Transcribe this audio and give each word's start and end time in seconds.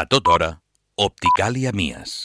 A 0.00 0.06
tota 0.08 0.30
hora, 0.32 0.46
Opticàlia 0.96 1.74
Mies. 1.76 2.22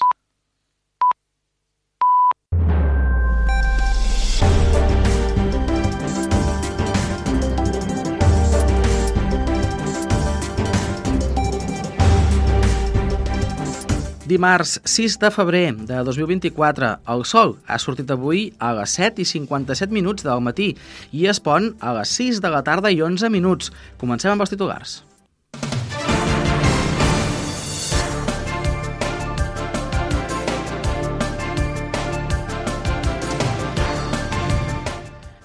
Dimarts 14.23 14.77
6 14.85 15.17
de 15.19 15.31
febrer 15.35 15.73
de 15.75 15.97
2024, 16.07 16.93
el 17.11 17.25
sol 17.27 17.57
ha 17.67 17.75
sortit 17.75 18.13
avui 18.15 18.53
a 18.55 18.71
les 18.79 18.95
7 19.01 19.19
i 19.19 19.27
57 19.27 19.91
minuts 19.91 20.23
del 20.23 20.39
matí 20.47 20.69
i 21.11 21.27
es 21.27 21.43
pon 21.43 21.73
a 21.81 21.91
les 21.99 22.15
6 22.23 22.39
de 22.39 22.53
la 22.55 22.63
tarda 22.63 22.93
i 22.95 23.03
11 23.03 23.33
minuts. 23.35 23.75
Comencem 23.99 24.31
amb 24.31 24.47
els 24.47 24.55
titulars. 24.55 25.01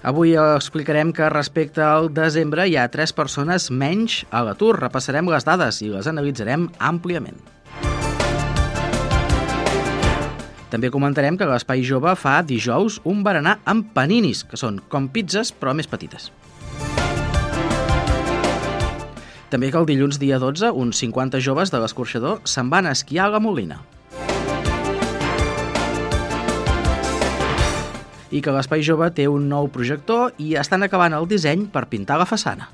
Avui 0.01 0.33
explicarem 0.33 1.11
que 1.13 1.27
respecte 1.29 1.81
al 1.85 2.07
desembre 2.09 2.63
hi 2.65 2.73
ha 2.73 2.87
tres 2.89 3.11
persones 3.13 3.67
menys 3.69 4.23
a 4.33 4.41
l'atur. 4.41 4.73
Repassarem 4.79 5.29
les 5.29 5.45
dades 5.45 5.77
i 5.85 5.91
les 5.93 6.09
analitzarem 6.09 6.65
àmpliament. 6.81 7.37
També 10.73 10.89
comentarem 10.89 11.37
que 11.37 11.45
l'Espai 11.45 11.85
Jove 11.85 12.15
fa 12.17 12.39
dijous 12.41 12.97
un 13.05 13.21
berenar 13.21 13.59
amb 13.69 13.93
paninis, 13.93 14.41
que 14.41 14.57
són 14.57 14.81
com 14.89 15.05
pizzas 15.11 15.53
però 15.53 15.75
més 15.77 15.89
petites. 15.91 16.31
També 19.53 19.69
que 19.69 19.77
el 19.77 19.85
dilluns 19.85 20.17
dia 20.17 20.39
12, 20.41 20.71
uns 20.71 20.97
50 21.03 21.43
joves 21.45 21.69
de 21.69 21.77
l'escorxador 21.83 22.39
se'n 22.47 22.73
van 22.73 22.87
a 22.87 22.95
esquiar 22.97 23.27
a 23.27 23.35
la 23.35 23.43
Molina. 23.43 23.83
I 28.31 28.39
que 28.43 28.53
l'Espai 28.55 28.83
Jove 28.87 29.11
té 29.15 29.27
un 29.27 29.49
nou 29.51 29.67
projector 29.71 30.31
i 30.39 30.55
estan 30.59 30.87
acabant 30.87 31.15
el 31.17 31.27
disseny 31.27 31.67
per 31.71 31.89
pintar 31.91 32.19
la 32.21 32.29
façana. 32.29 32.69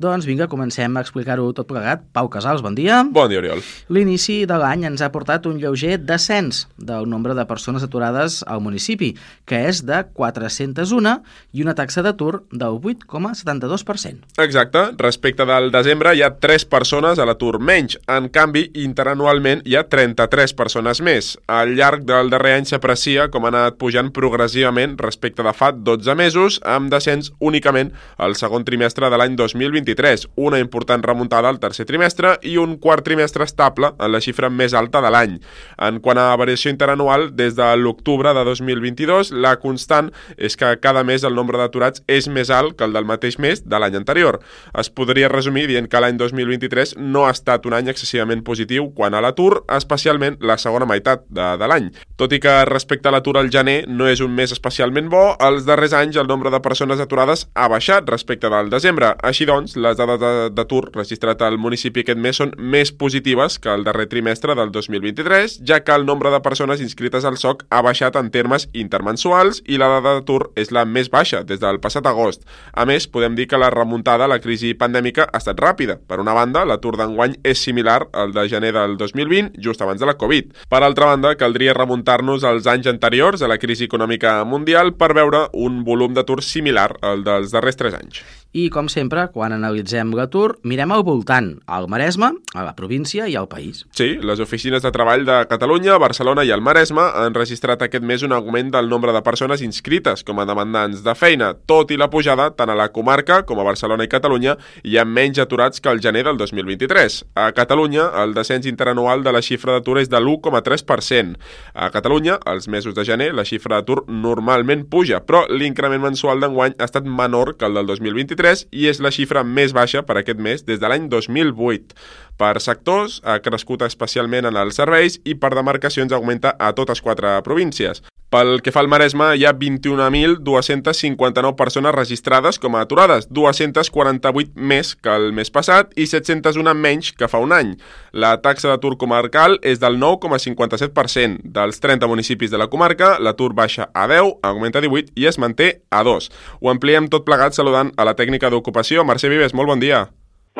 Doncs 0.00 0.24
vinga, 0.24 0.46
comencem 0.48 0.94
a 0.96 1.02
explicar-ho 1.04 1.50
tot 1.52 1.66
plegat. 1.68 2.00
Pau 2.16 2.30
Casals, 2.32 2.62
bon 2.64 2.72
dia. 2.72 3.02
Bon 3.04 3.28
dia, 3.28 3.36
Oriol. 3.42 3.58
L'inici 3.92 4.46
de 4.48 4.56
l'any 4.56 4.86
ens 4.88 5.02
ha 5.04 5.10
portat 5.12 5.44
un 5.44 5.58
lleuger 5.60 5.98
descens 6.00 6.62
del 6.80 7.04
nombre 7.04 7.34
de 7.36 7.44
persones 7.44 7.84
aturades 7.84 8.38
al 8.48 8.62
municipi, 8.64 9.10
que 9.44 9.58
és 9.68 9.82
de 9.84 9.98
401 10.16 11.12
i 11.52 11.60
una 11.60 11.74
taxa 11.76 12.00
d'atur 12.00 12.46
del 12.48 12.78
8,72%. 12.80 14.40
Exacte. 14.40 14.86
Respecte 14.96 15.44
del 15.44 15.68
desembre 15.74 16.14
hi 16.16 16.24
ha 16.24 16.32
3 16.32 16.64
persones 16.72 17.20
a 17.20 17.28
l'atur 17.28 17.60
menys. 17.60 17.98
En 18.08 18.30
canvi, 18.32 18.70
interanualment 18.80 19.60
hi 19.68 19.76
ha 19.76 19.84
33 19.84 20.56
persones 20.56 21.04
més. 21.04 21.34
Al 21.44 21.74
llarg 21.76 22.08
del 22.08 22.32
darrer 22.32 22.54
any 22.62 22.70
s'aprecia 22.72 23.28
com 23.28 23.44
ha 23.44 23.52
anat 23.52 23.76
pujant 23.76 24.08
progressivament 24.16 24.96
respecte 24.96 25.44
de 25.44 25.52
fa 25.52 25.74
12 25.76 26.16
mesos, 26.16 26.60
amb 26.64 26.88
descens 26.88 27.34
únicament 27.36 27.92
al 28.16 28.40
segon 28.40 28.64
trimestre 28.64 29.12
de 29.12 29.20
l'any 29.20 29.36
2023 29.36 29.89
2023, 29.94 30.28
una 30.36 30.58
important 30.58 31.02
remuntada 31.02 31.48
al 31.48 31.58
tercer 31.60 31.86
trimestre 31.86 32.38
i 32.42 32.56
un 32.58 32.76
quart 32.78 33.04
trimestre 33.04 33.44
estable 33.44 33.92
en 33.98 34.12
la 34.12 34.20
xifra 34.20 34.50
més 34.50 34.74
alta 34.74 35.00
de 35.02 35.10
l'any. 35.10 35.38
En 35.78 36.00
quant 36.00 36.18
a 36.18 36.36
variació 36.38 36.70
interanual, 36.70 37.30
des 37.36 37.56
de 37.56 37.68
l'octubre 37.76 38.32
de 38.34 38.44
2022, 38.44 39.32
la 39.32 39.56
constant 39.60 40.10
és 40.36 40.56
que 40.56 40.72
cada 40.80 41.04
mes 41.04 41.24
el 41.24 41.34
nombre 41.34 41.58
d'aturats 41.58 42.02
és 42.08 42.28
més 42.28 42.50
alt 42.50 42.76
que 42.78 42.86
el 42.86 42.94
del 42.94 43.08
mateix 43.08 43.38
mes 43.38 43.64
de 43.66 43.80
l'any 43.80 43.96
anterior. 43.96 44.40
Es 44.78 44.90
podria 44.90 45.28
resumir 45.28 45.66
dient 45.70 45.88
que 45.90 46.00
l'any 46.00 46.18
2023 46.20 46.96
no 46.98 47.26
ha 47.26 47.34
estat 47.34 47.66
un 47.66 47.76
any 47.76 47.90
excessivament 47.90 48.44
positiu 48.46 48.90
quan 48.94 49.14
a 49.14 49.22
l'atur, 49.24 49.64
especialment 49.68 50.38
la 50.40 50.58
segona 50.58 50.86
meitat 50.86 51.26
de, 51.28 51.54
de 51.60 51.70
l'any. 51.70 51.90
Tot 52.20 52.32
i 52.36 52.40
que 52.42 52.52
respecte 52.68 53.08
a 53.08 53.14
l'atur 53.14 53.38
al 53.40 53.50
gener 53.50 53.84
no 53.88 54.08
és 54.08 54.20
un 54.20 54.34
mes 54.36 54.52
especialment 54.52 55.08
bo, 55.10 55.24
els 55.40 55.66
darrers 55.66 55.94
anys 55.96 56.18
el 56.20 56.28
nombre 56.28 56.50
de 56.52 56.60
persones 56.62 57.00
aturades 57.00 57.46
ha 57.54 57.68
baixat 57.72 58.08
respecte 58.10 58.50
del 58.52 58.70
desembre. 58.70 59.14
Així 59.24 59.46
doncs, 59.48 59.76
les 59.80 59.96
dades 59.98 60.20
d'atur 60.54 60.90
registrat 60.94 61.42
al 61.42 61.58
municipi 61.58 62.04
aquest 62.04 62.20
mes 62.20 62.36
són 62.40 62.52
més 62.58 62.92
positives 62.92 63.58
que 63.58 63.72
el 63.72 63.84
darrer 63.86 64.06
trimestre 64.10 64.54
del 64.58 64.72
2023, 64.74 65.60
ja 65.66 65.80
que 65.84 65.94
el 65.96 66.06
nombre 66.06 66.30
de 66.30 66.40
persones 66.44 66.80
inscrites 66.84 67.24
al 67.24 67.38
SOC 67.40 67.64
ha 67.70 67.82
baixat 67.82 68.16
en 68.20 68.30
termes 68.30 68.68
intermensuals 68.72 69.62
i 69.66 69.80
la 69.80 69.90
dada 69.90 70.16
d'atur 70.18 70.50
és 70.60 70.72
la 70.74 70.84
més 70.84 71.10
baixa 71.10 71.42
des 71.44 71.60
del 71.62 71.80
passat 71.80 72.06
agost. 72.06 72.44
A 72.72 72.86
més, 72.88 73.08
podem 73.08 73.36
dir 73.38 73.48
que 73.50 73.60
la 73.60 73.70
remuntada 73.70 74.26
a 74.26 74.30
la 74.30 74.40
crisi 74.40 74.74
pandèmica 74.74 75.28
ha 75.30 75.40
estat 75.40 75.60
ràpida. 75.60 75.98
Per 76.06 76.20
una 76.22 76.34
banda, 76.36 76.64
l'atur 76.64 76.96
d'enguany 77.00 77.38
és 77.44 77.62
similar 77.62 78.02
al 78.12 78.34
de 78.36 78.46
gener 78.48 78.72
del 78.76 78.96
2020, 79.00 79.54
just 79.58 79.82
abans 79.82 80.00
de 80.00 80.08
la 80.08 80.18
Covid. 80.20 80.52
Per 80.70 80.82
altra 80.82 81.12
banda, 81.12 81.34
caldria 81.40 81.76
remuntar-nos 81.76 82.44
als 82.44 82.68
anys 82.70 82.90
anteriors 82.90 83.42
a 83.42 83.50
la 83.50 83.58
crisi 83.58 83.88
econòmica 83.90 84.40
mundial 84.44 84.94
per 84.94 85.14
veure 85.16 85.46
un 85.52 85.82
volum 85.84 86.14
d'atur 86.14 86.42
similar 86.44 86.92
al 87.00 87.24
dels 87.26 87.54
darrers 87.54 87.80
tres 87.80 87.96
anys. 87.96 88.39
I, 88.50 88.64
com 88.74 88.88
sempre, 88.90 89.28
quan 89.30 89.52
analitzem 89.54 90.10
l'atur, 90.18 90.56
mirem 90.66 90.90
al 90.90 91.04
voltant, 91.06 91.52
al 91.70 91.84
Maresme, 91.86 92.32
a 92.50 92.64
la 92.66 92.72
província 92.74 93.28
i 93.30 93.36
al 93.38 93.46
país. 93.46 93.84
Sí, 93.94 94.16
les 94.26 94.40
oficines 94.42 94.82
de 94.82 94.90
treball 94.90 95.22
de 95.22 95.36
Catalunya, 95.46 96.00
Barcelona 96.02 96.42
i 96.42 96.50
el 96.50 96.58
Maresme 96.58 97.04
han 97.14 97.36
registrat 97.36 97.84
aquest 97.86 98.02
mes 98.02 98.24
un 98.26 98.34
augment 98.34 98.72
del 98.74 98.90
nombre 98.90 99.14
de 99.14 99.22
persones 99.22 99.62
inscrites 99.62 100.24
com 100.26 100.42
a 100.42 100.46
demandants 100.50 101.04
de 101.06 101.14
feina. 101.14 101.52
Tot 101.54 101.94
i 101.94 101.98
la 102.00 102.08
pujada, 102.10 102.48
tant 102.58 102.72
a 102.74 102.74
la 102.74 102.88
comarca 102.90 103.44
com 103.46 103.62
a 103.62 103.66
Barcelona 103.68 104.08
i 104.08 104.10
Catalunya, 104.10 104.56
hi 104.82 104.98
ha 104.98 105.06
menys 105.06 105.38
aturats 105.38 105.78
que 105.78 105.94
el 105.94 106.02
gener 106.02 106.24
del 106.26 106.42
2023. 106.42 107.20
A 107.38 107.52
Catalunya, 107.54 108.08
el 108.24 108.34
descens 108.34 108.66
interanual 108.66 109.22
de 109.22 109.30
la 109.30 109.44
xifra 109.46 109.78
d'atur 109.78 110.00
és 110.02 110.10
de 110.10 110.18
l'1,3%. 110.18 111.38
A 111.74 111.92
Catalunya, 111.94 112.40
als 112.42 112.66
mesos 112.66 112.98
de 112.98 113.06
gener, 113.06 113.30
la 113.30 113.46
xifra 113.46 113.78
d'atur 113.78 114.08
normalment 114.10 114.88
puja, 114.90 115.22
però 115.22 115.46
l'increment 115.46 116.02
mensual 116.10 116.42
d'enguany 116.42 116.74
ha 116.80 116.90
estat 116.90 117.06
menor 117.06 117.54
que 117.54 117.70
el 117.70 117.78
del 117.78 117.86
2023 117.94 118.39
2023 118.40 118.66
i 118.72 118.88
és 118.88 119.00
la 119.00 119.12
xifra 119.12 119.44
més 119.44 119.74
baixa 119.76 120.02
per 120.06 120.16
aquest 120.20 120.40
mes 120.40 120.64
des 120.64 120.80
de 120.80 120.88
l'any 120.88 121.08
2008. 121.12 121.94
Per 122.40 122.54
sectors, 122.60 123.20
ha 123.24 123.38
crescut 123.44 123.82
especialment 123.84 124.48
en 124.48 124.56
els 124.56 124.80
serveis 124.80 125.20
i 125.24 125.36
per 125.36 125.52
demarcacions 125.54 126.12
augmenta 126.12 126.54
a 126.58 126.72
totes 126.72 127.02
quatre 127.04 127.36
províncies. 127.44 128.02
Pel 128.30 128.60
que 128.62 128.70
fa 128.70 128.78
al 128.84 128.86
Maresme, 128.86 129.32
hi 129.34 129.42
ha 129.42 129.50
21.259 129.58 131.56
persones 131.58 131.94
registrades 131.96 132.60
com 132.62 132.76
a 132.78 132.84
aturades, 132.86 133.26
248 133.26 134.54
més 134.54 134.92
que 134.94 135.10
el 135.10 135.32
mes 135.34 135.50
passat 135.50 135.90
i 135.98 136.06
701 136.06 136.76
menys 136.78 137.10
que 137.10 137.26
fa 137.26 137.42
un 137.42 137.50
any. 137.56 137.74
La 138.14 138.36
taxa 138.44 138.70
d'atur 138.70 138.94
comarcal 139.02 139.58
és 139.66 139.82
del 139.82 139.98
9,57%. 139.98 141.42
Dels 141.58 141.82
30 141.82 142.06
municipis 142.06 142.54
de 142.54 142.62
la 142.62 142.70
comarca, 142.70 143.16
l'atur 143.18 143.50
baixa 143.50 143.90
a 143.90 144.06
10, 144.06 144.38
augmenta 144.46 144.78
a 144.78 144.86
18 144.86 145.10
i 145.18 145.26
es 145.26 145.42
manté 145.42 145.82
a 145.90 146.06
2. 146.06 146.30
Ho 146.62 146.70
ampliem 146.70 147.10
tot 147.10 147.26
plegat 147.26 147.58
saludant 147.58 147.90
a 147.98 148.06
la 148.06 148.14
tècnica 148.14 148.46
d'ocupació. 148.46 149.02
Mercè 149.02 149.26
Vives, 149.26 149.58
molt 149.58 149.74
bon 149.74 149.82
dia. 149.82 150.06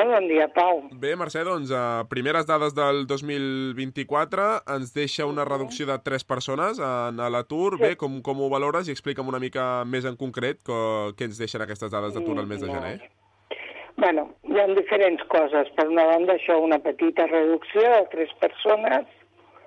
Molt 0.00 0.14
bon 0.14 0.28
dia, 0.30 0.46
Pau. 0.48 0.78
Bé, 0.96 1.10
Mercè, 1.18 1.42
doncs, 1.44 1.68
a 1.76 2.06
primeres 2.08 2.46
dades 2.48 2.72
del 2.72 3.02
2024 3.08 4.46
ens 4.72 4.94
deixa 4.96 5.26
una 5.28 5.44
reducció 5.44 5.84
de 5.90 5.96
3 6.00 6.24
persones 6.24 6.80
en 6.80 7.20
l'atur. 7.34 7.74
Sí. 7.76 7.82
Bé, 7.82 7.90
com, 8.00 8.14
com 8.24 8.40
ho 8.40 8.48
valores 8.48 8.88
i 8.88 8.94
explica'm 8.96 9.28
una 9.28 9.42
mica 9.42 9.66
més 9.84 10.08
en 10.08 10.16
concret 10.16 10.62
que, 10.64 10.78
què 11.18 11.28
ens 11.28 11.42
deixen 11.42 11.66
aquestes 11.66 11.92
dades 11.92 12.16
d'atur 12.16 12.38
al 12.38 12.48
mes 12.48 12.64
de 12.64 12.70
gener. 12.72 12.94
Bueno, 14.00 14.24
hi 14.48 14.56
ha 14.62 14.66
diferents 14.72 15.26
coses. 15.28 15.68
Per 15.76 15.88
una 15.90 16.08
banda, 16.14 16.38
això, 16.38 16.56
una 16.64 16.80
petita 16.80 17.28
reducció 17.28 17.84
de 17.84 18.00
3 18.16 18.34
persones, 18.46 19.14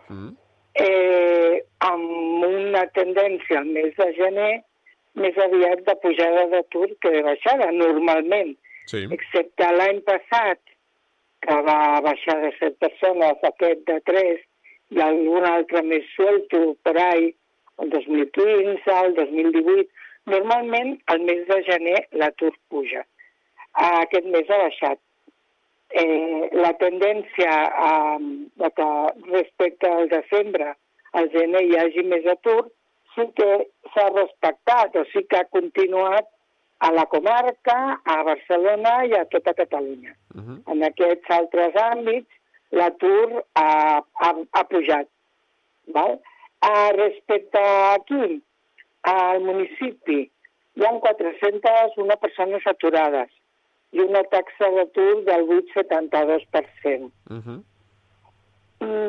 mm. 0.10 0.34
eh, 0.82 1.62
amb 1.94 2.50
una 2.50 2.88
tendència 2.98 3.62
al 3.62 3.70
mes 3.70 3.94
de 4.02 4.12
gener 4.18 4.52
més 5.14 5.38
aviat 5.38 5.86
de 5.86 6.00
pujada 6.02 6.50
d'atur 6.58 6.88
que 7.06 7.14
de 7.20 7.22
baixada, 7.30 7.70
normalment 7.78 8.56
sí. 8.92 9.06
excepte 9.16 9.70
l'any 9.78 10.02
passat, 10.08 10.60
que 11.44 11.56
va 11.68 12.02
baixar 12.06 12.38
de 12.42 12.52
7 12.60 12.78
persones, 12.80 13.48
aquest 13.50 13.84
de 13.90 14.00
3, 14.10 14.44
i 14.96 15.02
algun 15.04 15.48
altre 15.50 15.82
més 15.88 16.06
suelto 16.16 16.62
per 16.86 16.96
ahí, 17.02 17.32
el 17.84 17.90
2015, 17.94 18.94
el 19.00 19.16
2018. 19.20 19.90
Normalment, 20.34 20.94
al 21.12 21.26
mes 21.28 21.42
de 21.50 21.58
gener, 21.68 21.98
l'atur 22.20 22.54
puja. 22.72 23.02
Aquest 23.88 24.30
mes 24.36 24.50
ha 24.50 24.62
baixat. 24.62 25.02
Eh, 25.94 26.50
la 26.58 26.72
tendència 26.80 27.50
a, 27.88 27.92
a 28.66 28.70
que 28.78 28.88
respecte 29.34 29.90
al 29.90 30.08
desembre, 30.14 30.72
al 31.20 31.28
gener 31.36 31.66
hi 31.68 31.76
hagi 31.82 32.06
més 32.08 32.26
atur, 32.32 32.62
sí 33.14 33.28
que 33.38 33.50
s'ha 33.94 34.08
respectat, 34.14 34.96
o 34.96 35.04
sí 35.12 35.26
que 35.30 35.42
ha 35.42 35.50
continuat 35.58 36.30
a 36.84 36.92
la 36.92 37.06
comarca, 37.06 37.76
a 38.04 38.16
Barcelona 38.28 38.94
i 39.08 39.14
a 39.16 39.26
tota 39.32 39.54
Catalunya. 39.54 40.16
Uh 40.36 40.42
-huh. 40.42 40.58
En 40.72 40.84
aquests 40.84 41.30
altres 41.40 41.76
àmbits, 41.76 42.30
l'atur 42.72 43.44
ha, 43.54 43.70
ha, 44.24 44.30
ha 44.52 44.64
pujat. 44.72 45.08
Val? 45.96 46.20
A, 46.60 46.92
respecte 46.92 47.60
a 47.60 47.94
aquí, 47.94 48.42
al 49.02 49.40
municipi, 49.42 50.20
hi 50.76 50.86
ha 50.86 50.92
401 51.00 52.18
persones 52.18 52.68
aturades. 52.68 53.32
i 53.94 54.00
una 54.02 54.24
taxa 54.24 54.70
d'atur 54.76 55.24
del 55.28 55.44
8,72%. 55.48 57.12
Uh 57.30 57.38
-huh. 57.46 57.60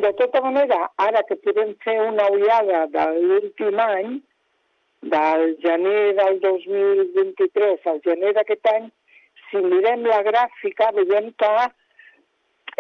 De 0.01 0.13
tota 0.13 0.41
manera, 0.41 0.91
ara 0.97 1.23
que 1.29 1.37
podem 1.37 1.75
fer 1.85 2.01
una 2.01 2.27
ullada 2.31 2.87
de 2.87 3.05
l'últim 3.21 3.79
any, 3.79 4.23
del 5.13 5.57
gener 5.63 6.15
del 6.17 6.41
2023 6.41 7.87
al 7.93 8.01
gener 8.05 8.33
d'aquest 8.37 8.69
any, 8.73 8.91
si 9.51 9.63
mirem 9.65 10.05
la 10.09 10.21
gràfica 10.27 10.91
veiem 10.97 11.31
que, 11.41 11.53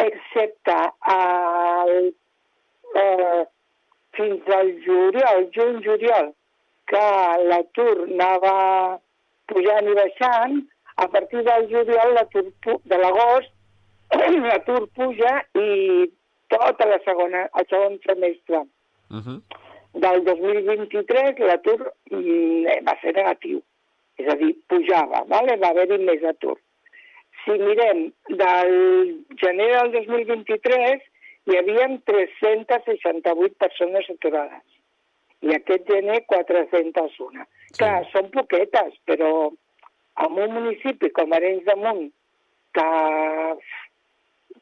excepte 0.05 0.77
el, 1.15 2.13
eh, 3.03 3.43
fins 4.19 4.53
al 4.59 4.73
juliol, 4.87 5.49
juny-juliol, 5.57 6.31
que 6.91 7.07
l'atur 7.51 7.97
anava 8.09 8.55
pujant 9.51 9.91
i 9.91 9.99
baixant, 10.01 10.61
a 10.97 11.09
partir 11.09 11.43
del 11.47 11.69
juliol, 11.71 12.19
de 12.93 13.01
l'agost, 13.03 13.51
l'atur 14.49 14.87
puja 14.97 15.35
i 15.59 16.07
tota 16.55 16.89
la 16.89 17.01
segona, 17.05 17.49
el 17.59 17.69
segon 17.71 18.01
trimestre 18.07 18.65
Uh 19.11 19.21
-huh. 19.21 19.41
Del 19.95 20.25
2023 20.27 21.41
l'atur 21.49 21.79
mm, 22.11 22.85
va 22.87 22.95
ser 23.03 23.15
negatiu, 23.17 23.63
és 24.19 24.31
a 24.31 24.37
dir, 24.41 24.53
pujava, 24.71 25.25
vale? 25.31 25.57
va 25.63 25.73
haver-hi 25.73 26.01
més 26.03 26.25
atur. 26.31 26.57
Si 27.45 27.57
mirem 27.61 28.07
del 28.41 28.73
gener 29.43 29.69
del 29.75 29.93
2023 29.99 31.05
hi 31.51 31.59
havia 31.61 31.89
368 32.11 33.59
persones 33.61 34.09
aturades 34.15 34.65
i 35.45 35.53
aquest 35.53 35.91
gener 35.91 36.23
401. 36.31 37.45
Sí. 37.69 37.79
Clar, 37.79 38.01
són 38.15 38.31
poquetes, 38.33 38.97
però 39.09 39.31
en 40.25 40.39
un 40.47 40.55
municipi 40.57 41.11
com 41.13 41.35
Arenys 41.37 41.67
de 41.67 41.75
Munt, 41.83 42.05
que, 42.75 42.89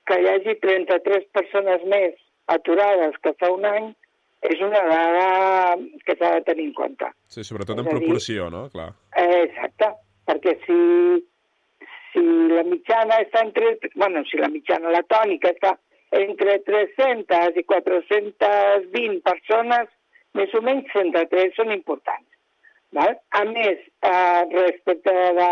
que 0.08 0.18
hi 0.20 0.30
hagi 0.32 0.56
33 0.64 1.28
persones 1.36 1.84
més 1.92 2.16
aturades 2.52 3.18
que 3.24 3.34
fa 3.40 3.52
un 3.54 3.68
any, 3.68 3.92
és 4.42 4.60
una 4.64 4.80
dada 4.88 5.76
que 6.06 6.16
s'ha 6.18 6.32
de 6.36 6.42
tenir 6.48 6.64
en 6.70 6.72
compte. 6.74 7.08
Sí, 7.30 7.44
sobretot 7.46 7.78
És 7.78 7.84
en 7.84 7.86
a 7.86 7.90
dir- 7.92 7.98
proporció, 8.00 8.48
no? 8.50 8.64
Clar. 8.72 8.88
Eh, 9.16 9.42
exacte, 9.44 9.88
perquè 10.26 10.56
si, 10.66 10.78
si 12.12 12.24
la 12.56 12.64
mitjana 12.66 13.20
està 13.22 13.44
entre... 13.46 13.76
bueno, 13.94 14.24
si 14.30 14.38
la 14.42 14.48
mitjana, 14.50 14.90
la 14.90 15.02
tònica 15.06 15.52
està 15.54 15.76
entre 16.12 16.58
300 16.66 17.56
i 17.56 17.62
420 17.64 19.22
persones, 19.24 19.88
més 20.36 20.52
o 20.58 20.60
menys 20.64 20.90
103 20.92 21.54
són 21.56 21.72
importants. 21.72 22.28
Val? 22.92 23.14
A 23.38 23.44
més, 23.48 23.78
eh, 24.04 24.42
respecte 24.52 25.14
de, 25.38 25.48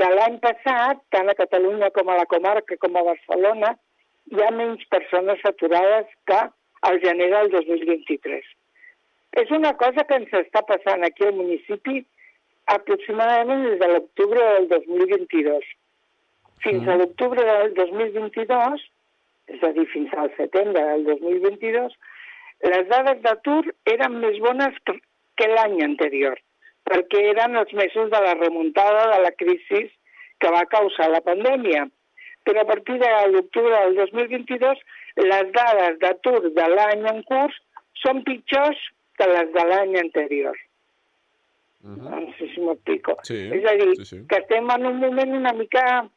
de 0.00 0.08
l'any 0.16 0.40
passat, 0.42 1.04
tant 1.14 1.30
a 1.30 1.36
Catalunya 1.38 1.92
com 1.94 2.08
a 2.10 2.16
la 2.18 2.26
comarca 2.30 2.76
com 2.82 2.96
a 2.98 3.04
Barcelona, 3.12 3.76
hi 4.32 4.42
ha 4.42 4.50
menys 4.54 4.82
persones 4.90 5.38
aturades 5.46 6.06
que 6.26 6.40
al 6.88 6.98
gener 7.02 7.30
del 7.30 7.50
2023. 7.50 8.48
És 9.42 9.50
una 9.50 9.72
cosa 9.80 10.04
que 10.08 10.18
ens 10.20 10.32
està 10.42 10.62
passant 10.68 11.04
aquí 11.06 11.24
al 11.26 11.36
municipi 11.38 12.02
aproximadament 12.74 13.64
des 13.66 13.78
de 13.80 13.88
l'octubre 13.94 14.48
del 14.58 14.68
2022. 14.72 15.70
Fins 16.62 16.88
a 16.88 16.96
l'octubre 16.98 17.44
del 17.44 17.72
2022, 17.74 18.84
és 19.54 19.62
a 19.66 19.72
dir, 19.76 19.86
fins 19.94 20.12
al 20.14 20.30
setembre 20.36 20.84
del 20.90 21.06
2022, 21.08 21.96
les 22.70 22.86
dades 22.90 23.18
d'atur 23.24 23.62
eren 23.90 24.20
més 24.22 24.38
bones 24.44 24.76
que, 24.86 24.94
que 25.38 25.48
l'any 25.50 25.80
anterior, 25.82 26.38
perquè 26.86 27.24
eren 27.32 27.58
els 27.58 27.72
mesos 27.74 28.12
de 28.12 28.20
la 28.26 28.36
remuntada 28.38 29.08
de 29.14 29.18
la 29.24 29.32
crisi 29.34 29.82
que 30.38 30.52
va 30.54 30.68
causar 30.70 31.10
la 31.10 31.22
pandèmia. 31.24 31.88
Però 32.46 32.62
a 32.62 32.68
partir 32.68 32.98
de 32.98 33.10
l'octubre 33.32 33.74
del 33.74 33.98
2022, 33.98 34.78
les 35.16 35.52
dades 35.52 35.98
d'atur 36.00 36.40
de 36.42 36.66
l'any 36.74 37.06
en 37.10 37.22
curs 37.28 37.56
són 38.02 38.22
pitjors 38.26 38.78
que 39.18 39.28
les 39.28 39.50
de 39.54 39.64
l'any 39.68 39.96
anterior. 40.00 40.56
Uh 41.84 41.90
-huh. 41.90 42.20
No 42.20 42.32
sé 42.38 42.48
si 42.54 42.60
m'explico. 42.60 43.16
Sí, 43.22 43.50
És 43.52 43.64
a 43.64 43.74
dir, 43.76 43.96
sí, 43.96 44.04
sí. 44.04 44.26
que 44.28 44.36
estem 44.36 44.70
en 44.70 44.86
un 44.86 44.98
moment 44.98 45.34
una 45.34 45.52
mica 45.52 46.08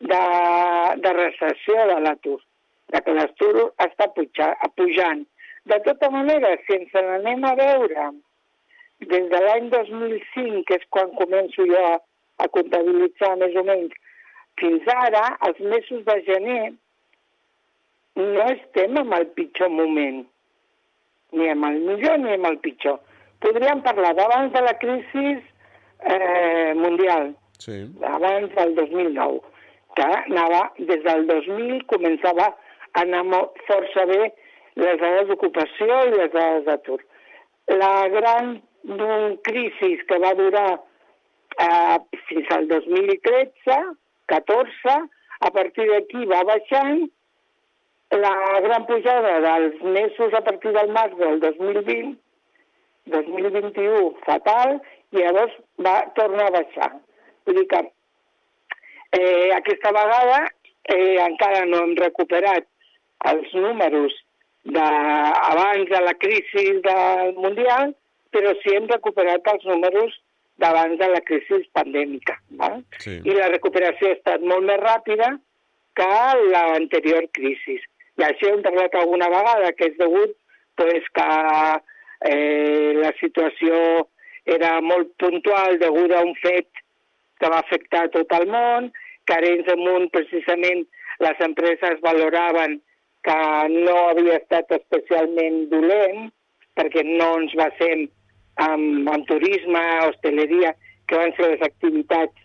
de, 0.00 0.22
de 0.96 1.12
recessió 1.12 1.74
de 1.86 2.00
l'atur, 2.00 2.40
de 2.88 3.00
que 3.00 3.12
l'atur 3.12 3.72
està 3.78 4.08
puja, 4.14 4.56
pujant. 4.76 5.26
De 5.64 5.80
tota 5.80 6.10
manera, 6.10 6.56
si 6.66 6.76
ens 6.76 6.92
n'anem 6.92 7.44
a 7.44 7.54
veure 7.54 8.10
des 9.00 9.28
de 9.32 9.40
l'any 9.46 9.68
2005, 9.70 10.64
que 10.68 10.74
és 10.74 10.86
quan 10.90 11.12
començo 11.20 11.66
jo 11.66 11.80
a, 11.92 11.98
a 12.44 12.48
comptabilitzar 12.48 13.36
més 13.36 13.54
o 13.56 13.64
menys, 13.64 13.92
fins 14.60 14.86
ara, 14.94 15.24
els 15.48 15.60
mesos 15.60 16.04
de 16.04 16.16
gener, 16.28 16.72
no 18.16 18.42
estem 18.52 18.96
en 18.96 19.12
el 19.12 19.26
pitjor 19.36 19.70
moment, 19.70 20.24
ni 21.32 21.48
en 21.48 21.64
el 21.64 21.80
millor 21.80 22.18
ni 22.20 22.32
en 22.34 22.46
el 22.46 22.58
pitjor. 22.58 23.00
Podríem 23.42 23.82
parlar 23.82 24.14
d'abans 24.16 24.52
de 24.52 24.62
la 24.62 24.76
crisi 24.78 25.26
eh, 26.00 26.72
mundial, 26.76 27.34
Sí. 27.58 27.86
abans 28.02 28.54
del 28.54 28.74
2009, 28.74 29.40
que 29.96 30.02
anava, 30.02 30.72
des 30.78 31.02
del 31.04 31.26
2000 31.26 31.84
començava 31.86 32.48
a 32.94 33.02
anar 33.02 33.44
força 33.68 34.06
bé 34.10 34.32
les 34.76 34.98
dades 35.00 35.28
d'ocupació 35.28 36.00
i 36.08 36.14
les 36.16 36.32
dades 36.32 36.64
d'atur. 36.66 37.00
La 37.68 38.08
gran 38.08 38.60
crisi 39.46 39.96
que 40.08 40.18
va 40.18 40.34
durar 40.34 40.80
eh, 41.58 41.98
fins 42.28 42.50
al 42.50 42.68
2013, 42.68 43.78
14, 44.26 44.96
a 45.40 45.50
partir 45.50 45.86
d'aquí 45.90 46.24
va 46.26 46.42
baixant, 46.44 47.06
la 48.10 48.60
gran 48.60 48.86
pujada 48.86 49.40
dels 49.40 49.80
mesos 49.82 50.34
a 50.34 50.42
partir 50.42 50.72
del 50.72 50.92
març 50.92 51.16
del 51.18 51.40
2020, 51.40 52.16
2021 53.06 54.14
fatal, 54.26 54.78
i 55.12 55.22
llavors 55.22 55.56
va 55.86 55.96
tornar 56.18 56.48
a 56.48 56.56
baixar. 56.58 56.90
Vull 57.46 57.58
dir 57.60 57.66
que 57.70 57.80
eh, 59.18 59.50
aquesta 59.56 59.92
vegada 59.94 60.44
eh, 60.94 61.16
encara 61.24 61.64
no 61.70 61.82
hem 61.84 61.96
recuperat 62.00 62.66
els 63.30 63.52
números 63.54 64.14
d'abans 64.64 65.90
de 65.90 66.00
la 66.00 66.14
crisi 66.20 66.66
del 66.84 67.34
Mundial, 67.36 67.94
però 68.32 68.54
sí 68.62 68.74
hem 68.74 68.88
recuperat 68.90 69.46
els 69.52 69.66
números 69.68 70.14
d'abans 70.58 70.98
de 70.98 71.08
la 71.10 71.20
crisi 71.26 71.60
pandèmica. 71.76 72.38
Val? 72.60 72.82
Sí. 73.02 73.18
I 73.24 73.36
la 73.36 73.50
recuperació 73.52 74.10
ha 74.10 74.18
estat 74.18 74.44
molt 74.44 74.66
més 74.68 74.80
ràpida 74.82 75.34
que 75.98 76.14
l'anterior 76.50 77.28
crisi. 77.36 77.78
I 78.20 78.24
això 78.28 78.52
hem 78.52 78.62
parlat 78.62 78.94
alguna 78.98 79.28
vegada, 79.32 79.72
que 79.74 79.90
és 79.90 79.96
degut 79.98 80.34
pues, 80.78 81.06
que 81.18 81.28
eh, 82.30 82.92
la 83.00 83.12
situació 83.20 83.76
era 84.56 84.76
molt 84.84 85.10
puntual 85.22 85.78
degut 85.80 86.12
a 86.12 86.22
un 86.26 86.34
fet 86.42 86.68
que 87.40 87.50
va 87.50 87.60
afectar 87.62 88.06
tot 88.14 88.30
el 88.38 88.46
món, 88.50 88.90
que 89.26 89.36
Arenys 89.36 89.66
de 89.66 89.76
Munt, 89.80 90.10
precisament, 90.14 90.84
les 91.24 91.40
empreses 91.46 92.02
valoraven 92.04 92.78
que 93.24 93.38
no 93.72 93.96
havia 94.10 94.38
estat 94.42 94.72
especialment 94.76 95.64
dolent, 95.72 96.28
perquè 96.76 97.04
no 97.06 97.30
ens 97.40 97.54
basem 97.56 98.04
en, 98.68 98.82
en 99.08 99.26
turisme, 99.30 99.82
hostaleria, 100.08 100.74
que 101.08 101.20
van 101.20 101.32
ser 101.36 101.54
les 101.54 101.64
activitats 101.66 102.43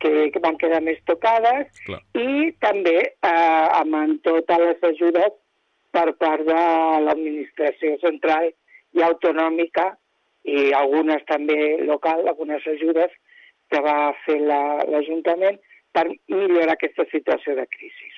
que, 0.00 0.40
van 0.42 0.56
quedar 0.60 0.80
més 0.82 0.98
tocades, 1.08 1.68
Clar. 1.86 2.00
i 2.16 2.50
també 2.64 2.96
eh, 3.06 3.66
amb 3.80 4.20
totes 4.26 4.62
les 4.64 4.84
ajudes 4.92 5.32
per 5.92 6.06
part 6.22 6.44
de 6.46 6.60
l'administració 7.06 7.96
central 8.04 8.50
i 8.96 9.02
autonòmica 9.06 9.90
i 10.44 10.70
algunes 10.72 11.22
també 11.28 11.58
local, 11.84 12.26
algunes 12.28 12.66
ajudes 12.66 13.12
que 13.70 13.80
va 13.84 14.12
fer 14.24 14.38
la- 14.40 14.84
l'Ajuntament 14.88 15.58
per 15.92 16.06
millorar 16.28 16.72
aquesta 16.74 17.04
situació 17.10 17.54
de 17.58 17.66
crisi. 17.66 18.08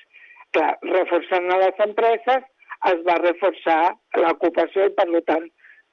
Clar, 0.53 0.77
reforçant 0.85 1.49
a 1.51 1.57
les 1.57 1.79
empreses 1.87 2.43
es 2.91 2.99
va 3.07 3.15
reforçar 3.21 3.95
l'ocupació 4.21 4.85
i, 4.85 4.93
per 4.93 5.07
tant, 5.25 5.49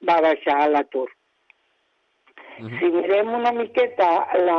va 0.07 0.19
baixar 0.21 0.69
l'atur. 0.69 1.07
Si 2.61 2.89
mirem 2.93 3.33
una 3.33 3.51
miqueta 3.57 4.09
la, 4.45 4.57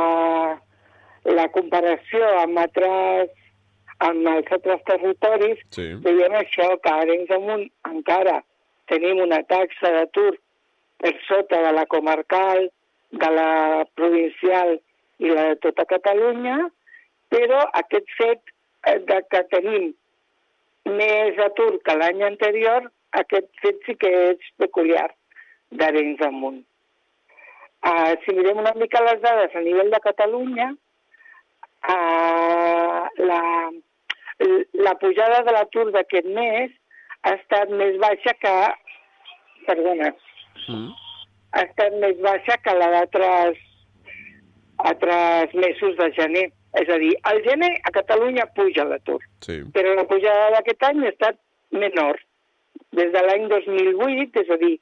la 1.25 1.47
comparació 1.55 2.27
amb 2.41 2.59
altres 2.59 3.31
amb 4.03 4.27
els 4.27 4.49
altres 4.51 4.81
territoris, 4.87 5.59
Sí. 5.71 5.93
veiem 6.03 6.33
això, 6.35 6.65
que 6.81 6.91
Arenys 6.91 7.29
de 7.29 7.37
Munt 7.39 7.69
encara 7.87 8.43
tenim 8.87 9.21
una 9.23 9.41
taxa 9.43 9.91
d'atur 9.91 10.33
per 10.99 11.13
sota 11.27 11.61
de 11.63 11.71
la 11.71 11.85
comarcal, 11.85 12.69
de 13.11 13.29
la 13.29 13.85
provincial 13.95 14.79
i 15.19 15.29
la 15.29 15.49
de 15.49 15.55
tota 15.55 15.85
Catalunya, 15.85 16.57
però 17.29 17.61
aquest 17.73 18.09
fet 18.17 18.41
eh, 18.87 18.99
de 18.99 19.21
que 19.29 19.43
tenim 19.53 19.93
més 20.85 21.39
atur 21.39 21.79
que 21.85 21.95
l'any 21.95 22.23
anterior, 22.23 22.91
aquest 23.11 23.49
fet 23.61 23.79
sí 23.85 23.95
que 23.95 24.11
és 24.33 24.53
peculiar 24.57 25.09
d'Arenys 25.71 26.19
de 26.19 26.29
Munt. 26.29 26.63
Uh, 27.83 28.15
si 28.23 28.33
mirem 28.35 28.57
una 28.57 28.73
mica 28.79 29.01
les 29.03 29.21
dades 29.21 29.55
a 29.55 29.61
nivell 29.61 29.91
de 29.91 29.99
Catalunya, 29.99 30.73
uh, 31.89 33.03
la, 33.29 33.41
la 34.87 34.95
pujada 35.01 35.43
de 35.47 35.55
l'atur 35.55 35.91
d'aquest 35.91 36.27
mes 36.35 36.71
ha 37.23 37.35
estat 37.39 37.71
més 37.71 37.99
baixa 38.01 38.33
que... 38.39 38.55
Perdona. 39.67 40.09
Mm. 40.67 40.89
Ha 41.53 41.61
estat 41.69 41.93
més 42.01 42.17
baixa 42.23 42.57
que 42.63 42.73
la 42.75 42.89
d'altres 42.91 43.61
altres 44.83 45.53
mesos 45.55 45.95
de 45.97 46.11
gener. 46.17 46.49
És 46.81 46.89
a 46.89 46.97
dir, 46.97 47.13
al 47.29 47.39
gener 47.45 47.69
a 47.85 47.91
Catalunya 47.93 48.47
puja 48.57 48.83
l'atur, 48.89 49.19
Sí. 49.45 49.61
però 49.73 49.93
la 49.93 50.07
pujada 50.09 50.49
d'aquest 50.55 50.83
any 50.83 51.03
ha 51.05 51.11
estat 51.11 51.37
menor. 51.71 52.17
Des 52.97 53.11
de 53.13 53.21
l'any 53.21 53.47
2008, 53.47 54.41
és 54.41 54.49
a 54.49 54.57
dir, 54.57 54.79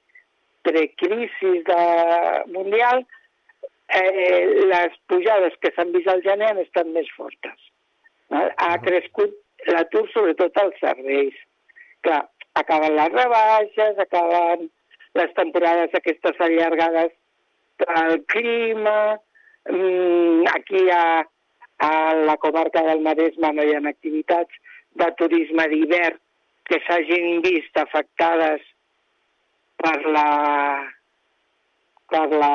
precrisis 0.64 1.64
de 1.68 1.82
mundial, 2.54 3.04
eh, 4.00 4.66
les 4.72 4.98
pujades 5.12 5.56
que 5.62 5.72
s'han 5.76 5.92
vist 5.96 6.10
al 6.12 6.24
gener 6.26 6.52
han 6.52 6.62
estat 6.64 6.90
més 6.96 7.10
fortes. 7.18 7.58
Val? 8.34 8.52
Ha 8.58 8.78
crescut 8.84 9.36
l'atur 9.70 10.06
sobretot 10.12 10.58
als 10.62 10.78
serveis. 10.84 11.36
Clar, 12.06 12.22
acaben 12.62 12.96
les 12.98 13.12
rebaixes, 13.14 14.00
acaben 14.06 14.70
les 15.20 15.34
temporades 15.38 15.94
aquestes 15.98 16.40
allargades 16.40 17.12
del 17.82 18.24
clima, 18.32 19.20
mm, 19.70 20.48
aquí 20.56 20.88
a, 20.96 21.28
a 21.78 21.94
la 22.16 22.38
comarca 22.38 22.84
del 22.88 23.02
Maresme 23.02 23.54
no 23.54 23.66
hi 23.66 23.76
ha 23.76 23.82
activitats 23.90 24.62
de 25.02 25.08
turisme 25.20 25.68
d'hivern 25.72 26.20
que 26.70 26.80
s'hagin 26.86 27.42
vist 27.44 27.78
afectades 27.78 28.64
per 29.82 29.98
la 30.16 30.28
per 32.12 32.28
la, 32.32 32.52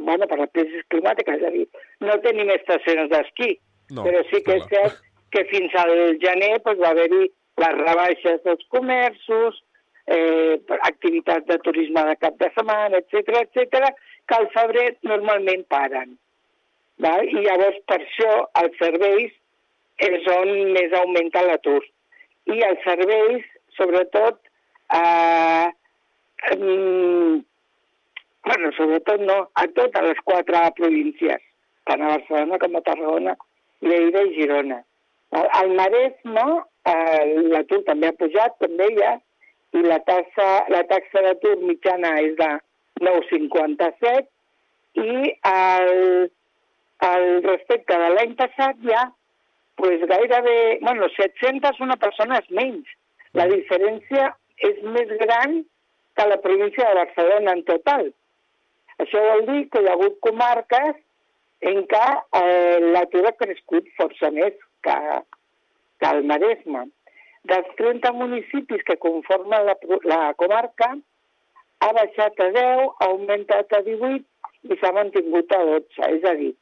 bueno, 0.00 0.28
per 0.30 0.38
la 0.38 0.48
crisi 0.54 0.84
climàtica, 0.92 1.34
és 1.36 1.44
a 1.46 1.50
dir, 1.54 1.66
no 2.06 2.16
tenim 2.24 2.52
estacions 2.54 3.10
d'esquí, 3.10 3.56
No, 3.90 4.04
però 4.06 4.22
sí 4.30 4.38
que 4.46 4.56
és 4.60 4.66
cert 4.70 5.00
que 5.34 5.42
fins 5.50 5.74
al 5.78 5.92
gener 6.22 6.52
pues, 6.62 6.78
va 6.78 6.92
haver-hi 6.94 7.26
les 7.62 7.76
rebaixes 7.80 8.40
dels 8.46 8.62
comerços, 8.74 9.58
eh, 10.06 10.58
activitats 10.78 11.46
de 11.46 11.58
turisme 11.64 12.04
de 12.08 12.16
cap 12.22 12.38
de 12.40 12.50
setmana, 12.54 13.00
etc 13.02 13.42
etc, 13.42 13.90
que 14.26 14.38
al 14.38 14.48
febrer 14.54 14.86
normalment 15.06 15.66
paren. 15.74 16.16
Val? 17.02 17.26
I 17.26 17.44
llavors 17.46 17.80
per 17.90 18.00
això 18.00 18.32
els 18.62 18.78
serveis 18.78 19.34
és 20.06 20.30
on 20.36 20.54
més 20.76 20.94
augmenta 21.00 21.44
l'atur. 21.46 21.80
I 22.50 22.62
els 22.66 22.82
serveis, 22.86 23.44
sobretot, 23.76 24.40
eh, 24.96 25.68
em, 26.54 27.44
bueno, 28.44 28.72
sobretot 28.76 29.20
no, 29.26 29.38
a 29.54 29.66
totes 29.76 30.06
les 30.08 30.20
quatre 30.24 30.62
províncies, 30.78 31.42
tant 31.88 32.02
a 32.04 32.14
Barcelona 32.16 32.58
com 32.62 32.76
a 32.76 32.84
Tarragona, 32.86 33.36
Lleida 33.84 34.24
i 34.28 34.34
Girona. 34.36 34.80
Al 35.36 35.70
Maresme 35.78 36.46
eh, 36.90 37.24
l'atur 37.52 37.82
també 37.86 38.10
ha 38.10 38.18
pujat, 38.18 38.56
com 38.62 38.76
deia, 38.80 39.14
i 39.76 39.84
la 39.86 40.00
taxa, 40.06 40.48
la 40.74 40.82
taxa 40.90 41.22
d'atur 41.26 41.56
mitjana 41.62 42.16
és 42.24 42.34
de 42.40 42.50
9,57 43.06 44.26
i 45.00 45.32
el, 45.50 46.30
el 47.06 47.26
respecte 47.46 47.98
de 48.02 48.08
l'any 48.16 48.34
passat 48.40 48.80
ja 48.84 49.06
pues 49.80 50.02
gairebé, 50.06 50.78
bueno, 50.82 51.08
700 51.16 51.80
una 51.80 51.96
persones 51.96 52.44
menys. 52.52 52.88
La 53.32 53.46
diferència 53.48 54.26
és 54.68 54.80
més 54.84 55.12
gran 55.22 55.62
que 56.18 56.26
la 56.28 56.40
província 56.44 56.88
de 56.88 56.98
Barcelona 56.98 57.54
en 57.56 57.62
total. 57.64 58.10
Això 59.02 59.20
vol 59.26 59.46
dir 59.48 59.60
que 59.72 59.82
hi 59.82 59.88
ha 59.88 59.96
hagut 59.96 60.18
comarques 60.26 60.98
en 61.70 61.84
què 61.88 62.06
eh, 62.40 62.78
l'atur 62.94 63.26
ha 63.28 63.36
crescut 63.42 63.88
força 63.98 64.30
més 64.34 64.56
que, 64.86 64.96
que 66.00 66.10
el 66.14 66.26
Maresme. 66.28 66.86
Dels 67.50 67.70
30 67.78 68.12
municipis 68.16 68.82
que 68.88 68.98
conformen 69.00 69.64
la, 69.68 69.76
la 70.12 70.20
comarca, 70.40 70.90
ha 71.80 71.92
baixat 71.96 72.40
a 72.44 72.48
10, 72.56 72.82
ha 73.00 73.08
augmentat 73.08 73.72
a 73.72 73.80
18 73.86 74.68
i 74.68 74.76
s'ha 74.80 74.92
mantingut 74.96 75.52
a 75.56 75.62
12. 75.70 76.10
És 76.16 76.26
a 76.28 76.34
dir, 76.40 76.52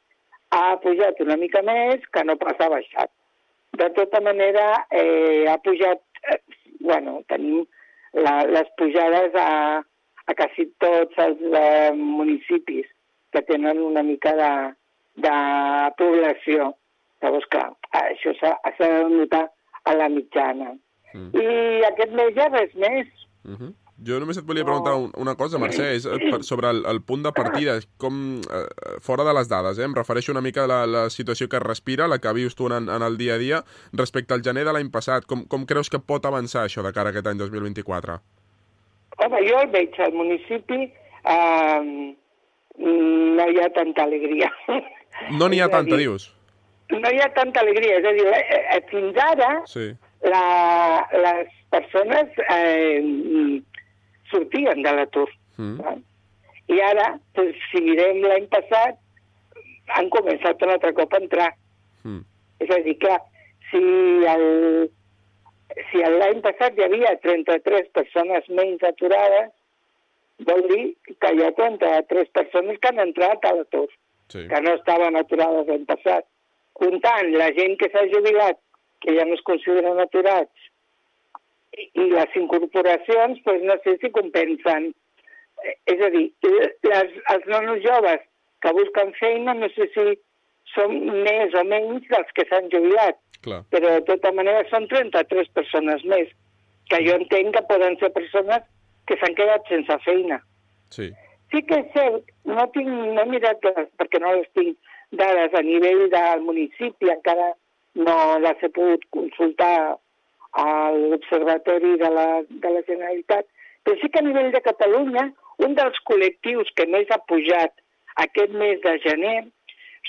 ha 0.55 0.77
pujat 0.83 1.19
una 1.25 1.37
mica 1.41 1.63
més 1.65 2.05
que 2.13 2.23
no 2.27 2.37
pas 2.39 2.59
ha 2.59 2.69
baixat. 2.71 3.11
De 3.79 3.89
tota 3.97 4.21
manera, 4.25 4.85
eh, 4.91 5.45
ha 5.51 5.57
pujat, 5.63 6.01
eh, 6.31 6.39
bueno, 6.79 7.19
tenim 7.29 7.65
la, 8.15 8.39
les 8.47 8.71
pujades 8.79 9.35
a, 9.35 9.49
a 10.29 10.35
quasi 10.37 10.67
tots 10.83 11.17
els 11.25 11.41
eh, 11.57 11.91
municipis 11.97 12.85
que 13.33 13.41
tenen 13.49 13.79
una 13.81 14.03
mica 14.05 14.31
de, 14.37 14.51
de 15.25 15.33
població. 15.97 16.71
Llavors, 17.21 17.49
clar, 17.51 17.67
això 18.05 18.31
s'ha 18.39 18.53
de 18.79 18.91
notar 19.11 19.47
a 19.89 19.95
la 19.97 20.07
mitjana. 20.13 20.75
Mm. 21.13 21.29
I 21.35 21.85
aquest 21.89 22.13
mes 22.15 22.33
ja 22.37 22.47
res 22.53 22.73
més. 22.79 23.07
Uh 23.43 23.55
-huh. 23.57 23.73
Jo 24.07 24.17
només 24.19 24.37
et 24.37 24.45
volia 24.47 24.63
preguntar 24.63 24.93
un- 24.95 25.11
una 25.17 25.35
cosa, 25.35 25.57
Mercè, 25.59 25.89
és 25.95 26.05
eh, 26.05 26.29
per- 26.31 26.43
sobre 26.43 26.69
el, 26.69 26.85
el 26.85 27.01
punt 27.01 27.21
de 27.23 27.31
partida, 27.33 27.79
com, 27.97 28.39
eh, 28.39 28.99
fora 29.01 29.25
de 29.25 29.33
les 29.33 29.49
dades, 29.49 29.77
eh, 29.77 29.83
em 29.83 29.93
refereixo 29.93 30.31
una 30.31 30.39
mica 30.41 30.63
a 30.63 30.67
la, 30.67 30.85
la 30.87 31.09
situació 31.09 31.49
que 31.49 31.57
es 31.57 31.63
respira, 31.63 32.07
la 32.07 32.19
que 32.19 32.31
vius 32.33 32.55
tu 32.55 32.67
en, 32.67 32.87
en 32.87 33.01
el 33.01 33.17
dia 33.17 33.33
a 33.33 33.37
dia, 33.37 33.63
respecte 33.91 34.33
al 34.33 34.41
gener 34.41 34.63
de 34.63 34.71
l'any 34.71 34.89
passat. 34.89 35.25
Com, 35.25 35.43
com 35.47 35.65
creus 35.65 35.89
que 35.89 35.99
pot 35.99 36.25
avançar 36.25 36.63
això 36.63 36.81
de 36.81 36.93
cara 36.93 37.09
a 37.09 37.11
aquest 37.11 37.27
any 37.27 37.37
2024? 37.37 38.21
Home, 39.19 39.39
jo 39.47 39.59
el 39.59 39.71
veig 39.73 39.95
al 39.99 40.13
municipi, 40.15 40.85
eh, 41.33 42.15
no 42.79 43.47
hi 43.49 43.59
ha 43.59 43.69
tanta 43.75 44.03
alegria. 44.07 44.49
No 45.35 45.49
n'hi 45.51 45.59
ha 45.59 45.67
tanta, 45.75 45.95
dir, 45.95 46.05
dius? 46.07 46.29
No 46.93 47.11
hi 47.11 47.19
ha 47.21 47.27
tanta 47.35 47.61
alegria, 47.63 47.97
és 47.99 48.05
a 48.07 48.13
dir, 48.15 48.27
eh, 48.27 48.61
eh, 48.77 48.83
fins 48.91 49.17
ara 49.25 49.49
Sí. 49.69 49.89
la, 50.25 50.43
les 51.25 51.51
persones 51.73 52.39
eh, 52.49 53.61
sortien 54.31 54.81
de 54.85 54.93
l'atur. 54.95 55.27
Mm. 55.57 55.99
I 56.69 56.79
ara, 56.85 57.09
doncs, 57.35 57.57
si 57.71 57.81
mirem 57.83 58.21
l'any 58.23 58.47
passat, 58.53 58.97
han 59.97 60.09
començat 60.13 60.61
un 60.63 60.71
altre 60.75 60.93
cop 60.97 61.13
a 61.13 61.19
entrar. 61.21 61.49
Mm. 62.05 62.21
És 62.63 62.71
a 62.75 62.79
dir, 62.85 62.95
clar, 63.01 63.19
si 63.71 63.81
el, 64.33 64.45
si 65.91 66.01
l'any 66.03 66.41
passat 66.45 66.77
hi 66.77 66.85
havia 66.85 67.15
33 67.23 67.89
persones 67.97 68.47
menys 68.49 68.83
aturades, 68.89 69.51
vol 70.47 70.63
dir 70.71 70.83
que 71.21 71.33
hi 71.35 71.43
ha 71.45 71.51
33 71.57 72.31
persones 72.37 72.79
que 72.79 72.91
han 72.91 73.03
entrat 73.07 73.45
a 73.45 73.55
l'atur, 73.57 73.87
Sí. 74.29 74.47
que 74.47 74.61
no 74.61 74.75
estaven 74.77 75.15
aturades 75.17 75.67
l'any 75.67 75.85
passat. 75.89 76.25
Comptant 76.79 77.31
la 77.35 77.51
gent 77.57 77.77
que 77.79 77.89
s'ha 77.91 78.05
jubilat, 78.13 78.57
que 79.01 79.15
ja 79.17 79.25
no 79.25 79.33
es 79.33 79.41
consideren 79.41 79.99
aturats, 79.99 80.69
i, 81.77 82.05
les 82.11 82.35
incorporacions, 82.35 83.39
doncs 83.45 83.63
no 83.63 83.75
sé 83.83 83.97
si 84.01 84.11
compensen. 84.11 84.93
Eh, 85.63 85.75
És 85.93 86.01
a 86.01 86.09
dir, 86.09 86.31
les, 86.87 87.15
els 87.33 87.45
nonos 87.47 87.81
joves 87.83 88.21
que 88.61 88.71
busquen 88.73 89.13
feina, 89.19 89.53
no 89.53 89.67
sé 89.75 89.89
si 89.93 90.05
són 90.73 90.95
més 91.25 91.55
o 91.57 91.63
menys 91.67 92.05
dels 92.11 92.35
que 92.37 92.45
s'han 92.49 92.69
jubilat, 92.73 93.17
Clar. 93.45 93.61
però 93.73 93.95
de 93.97 94.03
tota 94.09 94.31
manera 94.35 94.65
són 94.69 94.87
33 94.91 95.49
persones 95.55 96.03
més, 96.13 96.29
que 96.91 97.01
jo 97.05 97.15
entenc 97.19 97.55
que 97.55 97.65
poden 97.71 97.97
ser 98.01 98.11
persones 98.15 98.65
que 99.07 99.17
s'han 99.19 99.35
quedat 99.37 99.65
sense 99.71 99.97
feina. 100.05 100.39
Sí. 100.93 101.09
Sí 101.49 101.63
que 101.65 101.79
és 101.81 101.89
cert, 101.95 102.29
no, 102.45 102.67
tinc, 102.75 102.89
no 102.89 103.23
he 103.23 103.29
mirat 103.31 103.63
les, 103.65 103.89
perquè 103.97 104.21
no 104.21 104.35
les 104.37 104.49
tinc 104.57 104.77
dades 105.17 105.55
a 105.57 105.63
nivell 105.65 106.05
del 106.13 106.45
municipi, 106.45 107.09
encara 107.09 107.53
no 107.97 108.17
les 108.43 108.61
he 108.61 108.69
pogut 108.69 109.05
consultar 109.15 109.97
a 110.59 110.67
l'Observatori 110.93 111.95
de, 112.01 112.09
la, 112.13 112.27
de 112.49 112.73
la 112.75 112.83
Generalitat, 112.85 113.49
però 113.85 113.97
sí 114.01 114.09
que 114.13 114.21
a 114.21 114.25
nivell 114.27 114.51
de 114.53 114.61
Catalunya 114.65 115.29
un 115.65 115.75
dels 115.77 115.97
col·lectius 116.09 116.69
que 116.77 116.85
més 116.89 117.09
ha 117.13 117.19
pujat 117.29 117.73
aquest 118.23 118.53
mes 118.61 118.79
de 118.85 118.95
gener 119.05 119.39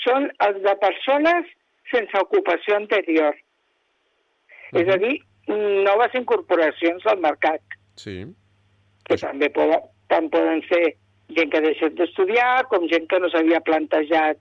són 0.05 0.29
els 0.47 0.61
de 0.63 0.75
persones 0.81 1.49
sense 1.91 2.17
ocupació 2.21 2.75
anterior. 2.77 3.35
És 4.71 4.87
a 4.87 4.97
dir, 4.97 5.17
noves 5.87 6.13
incorporacions 6.15 7.05
al 7.11 7.19
mercat 7.19 7.61
Sí. 7.99 8.23
que 9.05 9.17
també 9.17 9.49
poden, 9.49 9.81
tant 10.07 10.29
poden 10.31 10.61
ser 10.69 10.95
gent 11.35 11.51
que 11.51 11.57
ha 11.57 11.61
deixat 11.65 11.93
d'estudiar 11.99 12.67
com 12.71 12.87
gent 12.87 13.07
que 13.09 13.19
no 13.19 13.29
s'havia 13.29 13.59
plantejat 13.61 14.37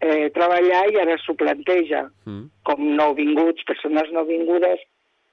eh, 0.00 0.28
treballar 0.30 0.82
i 0.92 0.98
ara 1.00 1.16
s'ho 1.18 1.34
planteja, 1.34 2.10
Mm. 2.26 2.50
com 2.64 2.96
nouvinguts, 2.96 3.64
persones 3.64 4.10
nouvingudes 4.12 4.80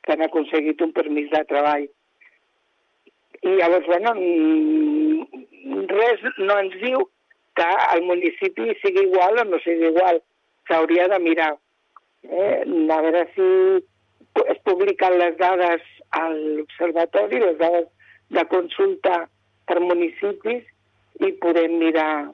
que 0.04 0.14
han 0.14 0.22
aconseguit 0.22 0.82
un 0.82 0.94
permís 0.94 1.30
de 1.32 1.44
treball. 1.46 1.90
I 3.44 3.50
llavors, 3.60 3.86
bueno, 3.88 4.14
res 5.90 6.22
no 6.38 6.58
ens 6.60 6.76
diu 6.82 7.04
que 7.56 7.70
el 7.96 8.04
municipi 8.10 8.74
sigui 8.82 9.08
igual 9.08 9.40
o 9.42 9.46
no 9.46 9.60
sigui 9.64 9.90
igual. 9.92 10.22
S'hauria 10.68 11.08
de 11.12 11.20
mirar. 11.20 11.54
Eh? 12.24 12.64
A 12.66 13.02
veure 13.06 13.26
si 13.36 13.48
es 14.50 14.60
publiquen 14.66 15.18
les 15.20 15.38
dades 15.38 15.82
a 16.18 16.28
l'observatori, 16.30 17.42
les 17.44 17.58
dades 17.58 17.90
de 18.34 18.46
consulta 18.50 19.26
per 19.68 19.80
municipis 19.80 20.64
i 21.22 21.32
podem 21.44 21.78
mirar 21.82 22.32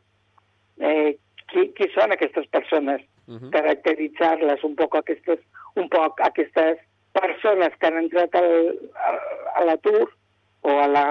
eh, 0.79 1.17
qui, 1.51 1.65
qui 1.75 1.89
són 1.95 2.13
aquestes 2.15 2.47
persones 2.53 3.01
-huh. 3.29 3.49
caracteritzar-les 3.53 4.63
un 4.63 4.75
poc 4.75 4.95
aquestes, 4.99 5.39
un 5.75 5.89
poc 5.89 6.21
aquestes 6.25 6.81
persones 7.13 7.75
que 7.79 7.87
han 7.87 8.01
entrat 8.03 8.35
al, 8.35 8.51
a, 8.95 9.13
a 9.61 9.65
l'atur 9.67 10.05
o 10.61 10.75
a 10.83 10.87
la 10.87 11.05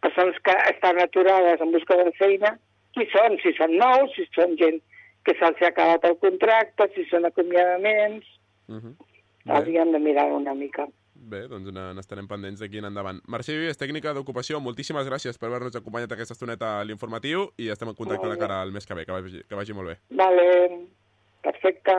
persones 0.00 0.38
que 0.40 0.54
estan 0.70 0.98
aturades 1.00 1.60
en 1.60 1.72
busca 1.72 1.96
de 1.96 2.10
feina, 2.16 2.54
qui 3.00 3.08
són, 3.16 3.36
si 3.42 3.54
són 3.56 3.76
nous, 3.80 4.12
si 4.14 4.28
són 4.36 4.56
gent 4.60 4.78
que 5.24 5.34
se'ls 5.40 5.60
ha 5.64 5.72
acabat 5.72 6.04
el 6.08 6.16
contracte, 6.20 6.90
si 6.94 7.08
són 7.10 7.24
acomiadaments, 7.28 8.26
Uh 8.70 8.76
-huh. 8.78 8.94
hauríem 9.48 9.90
de 9.90 9.98
mirar 9.98 10.30
una 10.32 10.54
mica. 10.54 10.86
Bé, 11.14 11.48
doncs 11.48 11.72
n'estarem 11.72 12.28
pendents 12.28 12.60
d'aquí 12.60 12.78
en 12.78 12.84
endavant. 12.84 13.18
Mercè 13.26 13.52
Vives, 13.52 13.76
tècnica 13.76 14.14
d'ocupació, 14.14 14.60
moltíssimes 14.60 15.06
gràcies 15.08 15.36
per 15.38 15.48
haver-nos 15.48 15.74
acompanyat 15.76 16.12
aquesta 16.12 16.34
estoneta 16.34 16.80
a 16.80 16.84
l'informatiu 16.84 17.50
i 17.58 17.68
estem 17.68 17.88
en 17.88 17.94
contacte 17.94 18.28
de 18.28 18.38
cara 18.38 18.62
al 18.62 18.70
mes 18.72 18.86
que 18.86 18.94
ve, 18.94 19.04
que 19.04 19.12
vagi, 19.12 19.42
que 19.48 19.54
vagi 19.54 19.72
molt 19.72 19.88
bé. 19.88 19.98
Vale, 20.10 20.86
perfecte. 21.42 21.92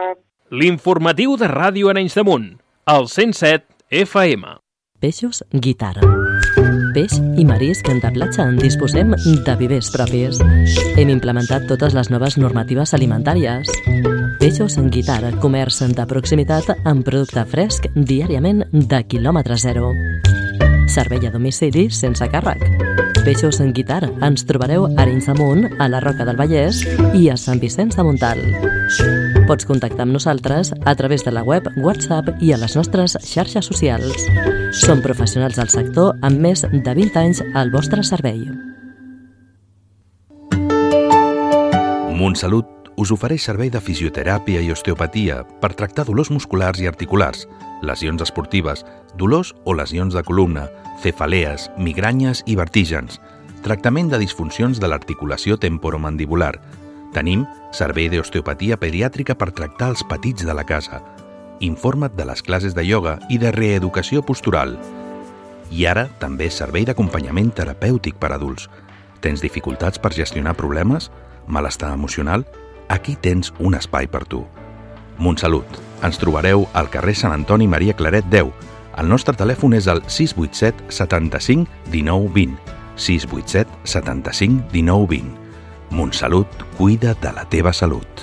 L'informatiu 0.49 1.37
de 1.37 1.47
Ràdio 1.47 1.89
Arenys 1.89 2.15
de 2.15 2.23
Munt, 2.23 2.59
el 2.87 3.07
107 3.07 3.65
FM. 3.89 4.57
Peixos 4.99 5.43
Guitarra. 5.51 6.30
Peix 6.91 7.15
i 7.39 7.45
marisc 7.47 7.87
de 7.87 8.11
platja 8.11 8.45
en 8.47 8.57
disposem 8.59 9.13
de 9.45 9.55
vivers 9.59 9.91
propis. 9.93 10.39
Hem 10.99 11.11
implementat 11.13 11.67
totes 11.69 11.95
les 11.95 12.09
noves 12.11 12.37
normatives 12.37 12.93
alimentàries. 12.97 13.69
Peixos 14.41 14.77
en 14.81 14.89
guitarra, 14.91 15.31
comerç 15.43 15.81
de 15.95 16.05
proximitat 16.07 16.71
amb 16.83 17.05
producte 17.07 17.45
fresc 17.47 17.87
diàriament 17.95 18.65
de 18.71 19.03
quilòmetre 19.07 19.57
zero. 19.57 19.93
Servei 20.91 21.27
a 21.27 21.31
domicili 21.31 21.87
sense 21.89 22.27
càrrec. 22.27 22.65
Peixos 23.23 23.61
en 23.61 23.71
guitarra. 23.71 24.09
Ens 24.25 24.43
trobareu 24.49 24.89
a 24.89 24.93
Arenys 25.03 25.29
de 25.29 25.37
Munt, 25.37 25.67
a 25.79 25.87
la 25.87 26.01
Roca 26.03 26.25
del 26.25 26.39
Vallès 26.39 26.83
i 27.13 27.29
a 27.29 27.37
Sant 27.37 27.61
Vicenç 27.61 27.95
de 27.95 28.03
Montal. 28.07 28.41
Pots 29.47 29.65
contactar 29.65 30.05
amb 30.05 30.13
nosaltres 30.15 30.71
a 30.85 30.93
través 30.95 31.23
de 31.25 31.31
la 31.31 31.43
web, 31.43 31.67
WhatsApp 31.77 32.29
i 32.41 32.51
a 32.53 32.59
les 32.61 32.75
nostres 32.77 33.17
xarxes 33.25 33.65
socials. 33.65 34.27
Som 34.77 35.01
professionals 35.01 35.57
del 35.59 35.71
sector 35.73 36.13
amb 36.21 36.39
més 36.39 36.61
de 36.61 36.93
20 36.93 37.17
anys 37.19 37.41
al 37.55 37.71
vostre 37.73 38.03
servei. 38.07 38.43
Montsalut 42.21 42.91
us 43.01 43.11
ofereix 43.15 43.47
servei 43.47 43.71
de 43.73 43.81
fisioteràpia 43.81 44.61
i 44.61 44.71
osteopatia 44.71 45.41
per 45.61 45.73
tractar 45.73 46.05
dolors 46.05 46.29
musculars 46.29 46.81
i 46.83 46.87
articulars, 46.89 47.47
lesions 47.81 48.21
esportives, 48.21 48.85
dolors 49.17 49.55
o 49.65 49.73
lesions 49.73 50.13
de 50.13 50.23
columna, 50.23 50.67
cefalees, 51.01 51.71
migranyes 51.81 52.43
i 52.45 52.55
vertígens, 52.59 53.17
tractament 53.65 54.11
de 54.11 54.19
disfuncions 54.21 54.79
de 54.81 54.89
l'articulació 54.89 55.57
temporomandibular. 55.57 56.53
Tenim 57.11 57.43
servei 57.75 58.07
d'osteopatia 58.11 58.77
pediàtrica 58.79 59.35
per 59.35 59.51
tractar 59.51 59.91
els 59.91 60.03
petits 60.07 60.45
de 60.47 60.55
la 60.55 60.63
casa. 60.63 61.01
Informa't 61.59 62.15
de 62.15 62.25
les 62.25 62.41
classes 62.41 62.75
de 62.75 62.85
ioga 62.87 63.17
i 63.29 63.37
de 63.37 63.51
reeducació 63.51 64.23
postural. 64.23 64.77
I 65.71 65.85
ara 65.87 66.07
també 66.19 66.49
servei 66.51 66.87
d'acompanyament 66.87 67.51
terapèutic 67.55 68.17
per 68.19 68.31
adults. 68.35 68.69
Tens 69.21 69.43
dificultats 69.43 69.99
per 69.99 70.13
gestionar 70.15 70.55
problemes? 70.57 71.11
Malestar 71.47 71.91
emocional? 71.93 72.45
Aquí 72.89 73.15
tens 73.15 73.53
un 73.59 73.75
espai 73.75 74.07
per 74.07 74.25
tu. 74.25 74.45
Montsalut. 75.17 75.67
Ens 76.01 76.17
trobareu 76.17 76.65
al 76.73 76.89
carrer 76.89 77.13
Sant 77.15 77.35
Antoni 77.35 77.67
Maria 77.67 77.93
Claret 77.93 78.25
10. 78.31 78.51
El 78.97 79.07
nostre 79.07 79.35
telèfon 79.37 79.75
és 79.77 79.87
el 79.87 80.01
687 80.07 80.89
75 80.91 81.67
19 81.91 82.33
20. 82.33 82.57
687 82.95 83.79
75 83.85 84.67
19 84.73 85.07
20. 85.15 85.40
Montsalut 85.91 86.47
cuida 86.77 87.11
de 87.19 87.31
la 87.35 87.43
teva 87.51 87.73
salut. 87.75 88.21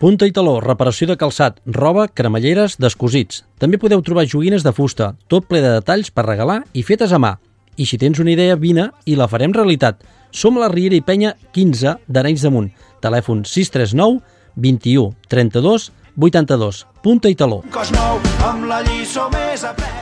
Punta 0.00 0.26
i 0.26 0.32
taló, 0.34 0.56
reparació 0.64 1.06
de 1.06 1.14
calçat, 1.20 1.60
roba, 1.70 2.08
cremalleres, 2.08 2.74
descosits. 2.82 3.44
També 3.62 3.78
podeu 3.78 4.02
trobar 4.02 4.26
joguines 4.26 4.66
de 4.66 4.72
fusta, 4.74 5.12
tot 5.30 5.46
ple 5.46 5.60
de 5.62 5.70
detalls 5.76 6.10
per 6.10 6.26
regalar 6.26 6.64
i 6.74 6.82
fetes 6.82 7.14
a 7.14 7.20
mà. 7.22 7.36
I 7.78 7.86
si 7.86 8.00
tens 8.00 8.18
una 8.18 8.34
idea, 8.34 8.58
vine 8.58 8.88
i 9.06 9.14
la 9.14 9.30
farem 9.30 9.54
realitat. 9.54 10.02
Som 10.32 10.58
a 10.58 10.64
la 10.64 10.72
Riera 10.72 10.98
i 10.98 11.04
Penya 11.06 11.36
15 11.54 11.94
d'Arenys 12.08 12.42
de 12.42 12.50
Munt. 12.50 12.68
Telèfon 13.04 13.44
639 13.46 14.18
21 14.56 15.14
32 15.30 15.92
82. 16.18 16.84
Punta 17.04 17.30
i 17.30 17.38
taló. 17.38 17.62
cos 17.70 17.94
nou 17.94 18.18
amb 18.50 18.66
la 18.66 18.82
lliçó 18.82 19.30
més 19.30 19.62
apresa. 19.62 19.99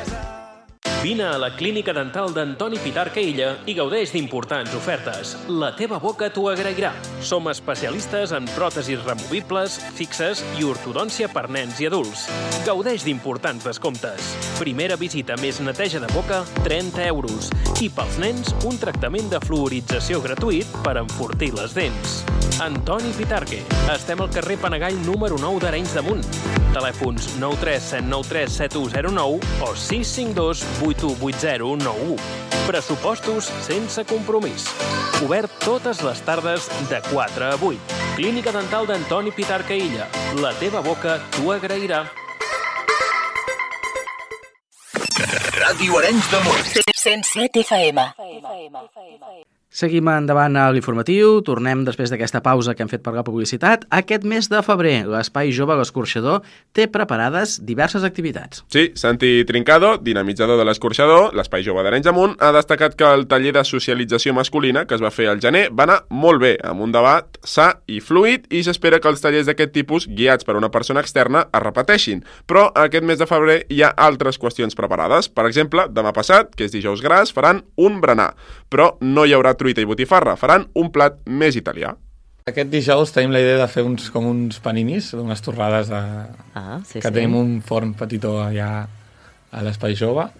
Vine 1.01 1.23
a 1.23 1.39
la 1.39 1.55
Clínica 1.55 1.93
Dental 1.93 2.33
d'Antoni 2.35 2.79
Pitarca 2.83 3.23
Illa 3.23 3.53
i 3.71 3.75
gaudeix 3.79 4.11
d'importants 4.11 4.73
ofertes. 4.75 5.37
La 5.47 5.69
teva 5.79 6.01
boca 6.03 6.27
t'ho 6.35 6.49
agrairà. 6.51 6.91
Som 7.23 7.47
especialistes 7.53 8.33
en 8.35 8.49
pròtesis 8.57 9.05
removibles, 9.07 9.79
fixes 9.95 10.43
i 10.59 10.67
ortodòncia 10.67 11.31
per 11.31 11.47
nens 11.55 11.79
i 11.79 11.87
adults. 11.87 12.27
Gaudeix 12.67 13.07
d'importants 13.07 13.71
descomptes. 13.71 14.35
Primera 14.59 14.99
visita 14.99 15.39
més 15.39 15.63
neteja 15.63 16.03
de 16.03 16.11
boca, 16.11 16.43
30 16.67 17.07
euros. 17.07 17.53
I 17.79 17.93
pels 17.95 18.19
nens, 18.19 18.51
un 18.67 18.83
tractament 18.83 19.31
de 19.31 19.39
fluorització 19.47 20.19
gratuït 20.27 20.81
per 20.83 20.99
enfortir 20.99 21.55
les 21.55 21.79
dents. 21.79 22.25
Antoni 22.59 23.15
Pitarque. 23.15 23.63
Estem 23.95 24.19
al 24.19 24.35
carrer 24.35 24.59
Panagall 24.59 24.99
número 25.07 25.39
9 25.39 25.63
d'Arenys 25.63 25.95
de 25.95 26.11
Munt. 26.11 26.58
Telèfons 26.75 27.35
93793 27.39 28.53
7109 28.53 29.41
o 29.65 29.75
652 29.75 30.65
818091. 30.83 32.17
Pressupostos 32.69 33.49
sense 33.65 34.05
compromís. 34.05 34.67
Obert 35.25 35.51
totes 35.65 36.03
les 36.05 36.21
tardes 36.23 36.69
de 36.91 37.01
4 37.11 37.45
a 37.45 37.57
8. 37.57 37.99
Clínica 38.17 38.53
Dental 38.53 38.87
d'Antoni 38.87 39.33
Pitarca 39.33 39.75
Illa. 39.75 40.09
La 40.43 40.53
teva 40.61 40.83
boca 40.85 41.19
t'ho 41.37 41.53
agrairà. 41.57 42.05
Ràdio 45.59 45.99
Arenys 45.99 46.31
de 46.31 46.43
Munt. 46.45 46.75
107 46.95 47.65
FM. 47.65 48.09
Seguim 49.79 50.09
endavant 50.11 50.57
a 50.59 50.65
l'informatiu, 50.75 51.37
tornem 51.47 51.85
després 51.87 52.11
d'aquesta 52.11 52.41
pausa 52.43 52.73
que 52.75 52.83
hem 52.83 52.89
fet 52.91 53.03
per 53.05 53.13
la 53.15 53.23
publicitat. 53.23 53.85
Aquest 53.95 54.25
mes 54.27 54.49
de 54.51 54.59
febrer, 54.67 55.05
l'Espai 55.07 55.53
Jove 55.55 55.77
L'Escorxador 55.79 56.41
té 56.75 56.89
preparades 56.91 57.61
diverses 57.63 58.03
activitats. 58.03 58.65
Sí, 58.75 58.89
Santi 58.99 59.45
Trincado, 59.47 59.93
dinamitzador 60.03 60.59
de 60.59 60.65
l'escorxador, 60.67 61.31
l'Espai 61.39 61.63
Jove 61.63 61.85
d'Arenys 61.87 62.11
Amunt, 62.11 62.35
ha 62.43 62.51
destacat 62.57 62.97
que 62.99 63.07
el 63.07 63.29
taller 63.31 63.53
de 63.55 63.63
socialització 63.63 64.35
masculina 64.35 64.83
que 64.83 64.99
es 64.99 65.05
va 65.05 65.13
fer 65.15 65.29
al 65.31 65.39
gener 65.45 65.69
va 65.71 65.87
anar 65.87 66.01
molt 66.11 66.43
bé, 66.43 66.57
amb 66.67 66.83
un 66.83 66.97
debat 66.97 67.39
sa 67.47 67.69
i 67.87 68.01
fluid, 68.03 68.51
i 68.51 68.65
s'espera 68.67 68.99
que 68.99 69.13
els 69.13 69.23
tallers 69.23 69.47
d'aquest 69.47 69.77
tipus, 69.79 70.09
guiats 70.11 70.49
per 70.49 70.59
una 70.59 70.73
persona 70.75 71.07
externa, 71.07 71.45
es 71.53 71.65
repeteixin. 71.69 72.25
Però 72.51 72.67
aquest 72.75 73.07
mes 73.07 73.23
de 73.23 73.31
febrer 73.31 73.61
hi 73.71 73.85
ha 73.87 73.95
altres 73.95 74.43
qüestions 74.43 74.75
preparades. 74.75 75.31
Per 75.31 75.47
exemple, 75.47 75.87
demà 75.87 76.11
passat, 76.19 76.51
que 76.59 76.67
és 76.67 76.75
dijous 76.75 76.99
gras, 77.07 77.31
faran 77.31 77.63
un 77.79 78.03
berenar, 78.03 78.33
però 78.67 78.97
no 79.07 79.23
hi 79.23 79.39
haurà 79.39 79.55
truita 79.55 79.68
i 79.77 79.85
botifarra, 79.85 80.37
faran 80.41 80.67
un 80.75 80.89
plat 80.91 81.19
més 81.27 81.55
italià. 81.57 81.93
Aquest 82.49 82.71
dijous 82.73 83.13
tenim 83.13 83.31
la 83.31 83.41
idea 83.41 83.59
de 83.59 83.69
fer 83.69 83.83
uns, 83.85 84.09
com 84.09 84.25
uns 84.25 84.57
paninis, 84.65 85.13
unes 85.13 85.43
torrades 85.45 85.89
de, 85.93 86.01
Ah, 86.55 86.81
sí, 86.87 87.01
que 87.03 87.09
sí. 87.09 87.13
tenim 87.13 87.35
un 87.37 87.61
forn 87.61 87.93
petitó 87.93 88.39
allà 88.41 88.87
a 89.53 89.63
l'Espai 89.63 89.95
Jove 89.95 90.31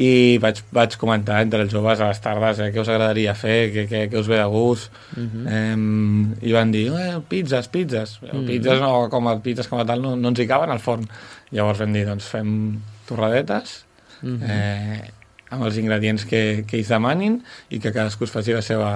i 0.00 0.38
vaig, 0.40 0.62
vaig 0.72 0.96
comentar 0.96 1.42
entre 1.42 1.60
els 1.60 1.70
joves 1.72 2.00
a 2.00 2.08
les 2.08 2.20
tardes 2.24 2.58
eh, 2.58 2.70
què 2.72 2.80
us 2.80 2.88
agradaria 2.88 3.34
fer, 3.34 3.70
què, 3.74 3.84
què, 3.90 4.08
què 4.08 4.16
us 4.18 4.26
ve 4.26 4.36
de 4.40 4.46
gust 4.48 4.90
Mhm. 5.16 5.46
eh, 5.46 6.46
i 6.48 6.52
van 6.56 6.72
dir, 6.72 6.86
eh, 6.96 7.20
pizzas, 7.28 7.68
pizzas 7.68 8.18
Mhm. 8.22 8.46
pizzas 8.46 8.80
no, 8.80 9.10
com 9.10 9.28
a 9.28 9.38
pizzas 9.42 9.68
com 9.68 9.78
a 9.80 9.84
tal 9.84 10.00
no, 10.00 10.16
no 10.16 10.28
ens 10.28 10.38
hi 10.40 10.46
caben 10.46 10.70
al 10.70 10.78
forn 10.80 11.04
llavors 11.52 11.78
vam 11.80 11.92
dir, 11.92 12.06
doncs 12.06 12.24
fem 12.24 12.80
torradetes 13.06 13.84
Mhm. 14.22 14.42
eh, 14.42 15.10
amb 15.50 15.64
els 15.66 15.76
ingredients 15.78 16.24
que, 16.24 16.64
que 16.66 16.76
ells 16.78 16.88
demanin 16.88 17.40
i 17.70 17.78
que 17.82 17.92
cadascú 17.92 18.24
es 18.24 18.30
faci 18.30 18.52
la 18.54 18.62
seva, 18.62 18.90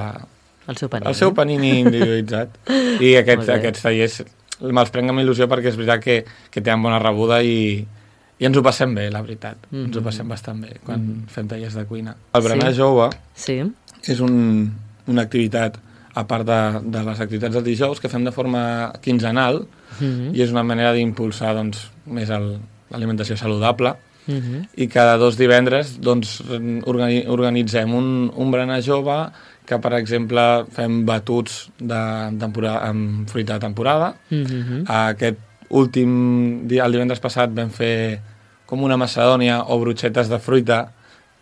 El 0.67 0.77
seu 0.77 0.89
panini. 0.89 1.09
el 1.11 1.15
seu 1.19 1.35
panini 1.35 1.73
individualitzat. 1.81 2.55
I 3.01 3.15
aquests, 3.23 3.49
aquests 3.49 3.83
tallers 3.83 4.23
me'ls 4.71 4.91
prenc 4.95 5.11
amb 5.11 5.21
il·lusió 5.21 5.49
perquè 5.51 5.69
és 5.73 5.77
veritat 5.77 6.01
que, 6.05 6.25
que 6.51 6.61
tenen 6.63 6.83
bona 6.87 6.99
rebuda 7.03 7.41
i, 7.43 7.85
i 8.39 8.47
ens 8.47 8.57
ho 8.57 8.63
passem 8.63 8.95
bé, 8.95 9.11
la 9.11 9.21
veritat. 9.23 9.57
Mm 9.71 9.77
-hmm. 9.79 9.87
Ens 9.89 9.97
ho 9.97 10.03
passem 10.03 10.29
bastant 10.29 10.61
bé 10.63 10.77
quan 10.85 11.01
mm 11.01 11.11
-hmm. 11.11 11.29
fem 11.29 11.49
tallers 11.49 11.75
de 11.75 11.85
cuina. 11.85 12.17
El 12.33 12.43
berenar 12.43 12.73
Sí. 12.73 12.79
jove 12.79 13.11
Sí. 13.35 13.63
és 14.07 14.21
un, 14.21 14.73
una 15.07 15.23
activitat, 15.23 15.79
a 16.15 16.27
part 16.27 16.47
de, 16.47 16.81
de 16.85 17.03
les 17.03 17.21
activitats 17.21 17.55
del 17.55 17.65
dijous, 17.65 17.99
que 18.01 18.09
fem 18.09 18.25
de 18.25 18.31
forma 18.33 18.93
quinzenal 19.03 19.67
Mhm. 20.01 20.35
i 20.35 20.43
és 20.43 20.51
una 20.51 20.63
manera 20.63 20.93
d'impulsar 20.93 21.55
doncs, 21.55 21.91
més 22.07 22.29
l'alimentació 22.91 23.37
saludable 23.37 23.95
Mhm. 24.27 24.69
i 24.77 24.89
cada 24.89 25.17
dos 25.17 25.37
divendres 25.37 26.01
doncs, 26.01 26.41
organi 26.85 27.25
organitzem 27.29 27.93
un, 27.95 28.33
un 28.35 28.51
berenar 28.51 28.81
jove 28.83 29.31
que, 29.67 29.79
per 29.79 29.95
exemple, 29.95 30.65
fem 30.73 31.05
batuts 31.07 31.71
de 31.79 32.01
temporada, 32.39 32.89
amb 32.89 33.29
fruita 33.29 33.55
de 33.55 33.61
temporada. 33.61 34.15
Mhm. 34.31 34.85
Aquest 34.87 35.39
últim 35.71 36.67
dia, 36.69 36.85
el 36.85 36.93
divendres 36.93 37.21
passat, 37.21 37.51
vam 37.53 37.71
fer 37.71 38.21
com 38.67 38.83
una 38.83 38.97
macedònia 38.97 39.63
o 39.69 39.79
brutxetes 39.81 40.29
de 40.29 40.39
fruita 40.39 40.93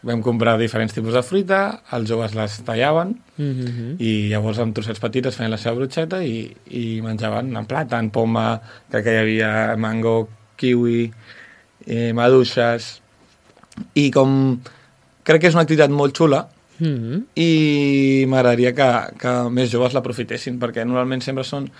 vam 0.03 0.23
comprar 0.23 0.57
diferents 0.59 0.95
tipus 0.95 1.15
de 1.15 1.23
fruita, 1.23 1.61
els 1.95 2.09
joves 2.11 2.35
les 2.35 2.61
tallaven 2.67 3.17
Mm 3.37 3.55
-hmm. 3.55 3.97
i 3.99 4.29
llavors 4.29 4.59
amb 4.59 4.75
trossets 4.75 5.01
petits 5.01 5.29
es 5.29 5.37
feien 5.37 5.51
la 5.51 5.57
seva 5.57 5.75
brutxeta 5.75 6.23
i, 6.23 6.55
i 6.71 7.01
menjaven 7.01 7.57
en 7.57 7.67
plàtan, 7.67 8.11
poma, 8.11 8.61
crec 8.91 9.05
que 9.05 9.13
hi 9.13 9.17
havia 9.17 9.77
mango, 9.77 10.29
kiwi, 10.57 11.11
eh, 11.87 12.13
maduixes... 12.13 12.99
I 13.97 14.11
com 14.13 14.59
crec 15.25 15.41
que 15.41 15.49
és 15.49 15.55
una 15.57 15.63
activitat 15.65 15.91
molt 15.91 16.13
xula, 16.17 16.43
Mm 16.83 16.99
-hmm. 16.99 17.23
i 17.39 18.25
m'agradaria 18.27 18.73
que, 18.75 19.17
que 19.19 19.33
més 19.51 19.71
joves 19.71 19.93
l'aprofitessin, 19.93 20.59
perquè 20.59 20.85
normalment 20.85 21.23
sempre 21.23 21.45
són 21.45 21.71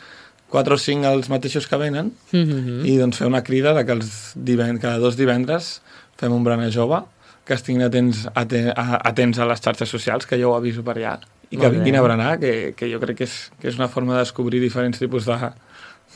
4 0.49 0.75
o 0.75 0.79
5 0.79 1.07
els 1.07 1.29
mateixos 1.29 1.67
que 1.67 1.77
venen, 1.77 2.13
Mm 2.31 2.45
-hmm. 2.45 2.87
i 2.87 2.97
doncs 2.99 3.19
fer 3.19 3.27
una 3.27 3.43
crida 3.43 3.75
de 3.75 3.85
que 3.85 3.93
els 3.93 4.33
divend 4.37 4.81
cada 4.81 4.99
dos 4.99 5.17
divendres 5.17 5.83
fem 6.17 6.33
un 6.33 6.45
berenar 6.45 6.71
jove, 6.71 7.03
que 7.45 7.55
estiguin 7.55 7.83
atents, 7.83 8.29
aten, 8.35 8.73
atents 8.77 9.39
a 9.39 9.47
les 9.47 9.61
xarxes 9.61 9.89
socials, 9.89 10.27
que 10.27 10.39
jo 10.39 10.53
ho 10.53 10.57
aviso 10.57 10.83
per 10.83 10.97
allà, 10.97 11.19
i 11.51 11.57
que 11.57 11.69
vinguin 11.69 11.97
a 11.97 12.03
berenar, 12.03 12.39
que, 12.39 12.75
que 12.77 12.89
jo 12.93 13.01
crec 13.01 13.17
que 13.17 13.25
és, 13.25 13.51
que 13.61 13.69
és 13.69 13.77
una 13.77 13.89
forma 13.89 14.15
de 14.15 14.21
descobrir 14.21 14.61
diferents 14.61 14.99
tipus 14.99 15.27
de, 15.27 15.37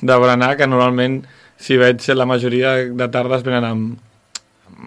de 0.01 0.19
berenar, 0.19 0.57
que 0.57 0.67
normalment, 0.67 1.27
si 1.57 1.77
veig, 1.77 2.03
la 2.15 2.27
majoria 2.27 2.77
de 2.85 3.09
tardes 3.09 3.43
venen 3.43 3.65
amb, 3.65 3.99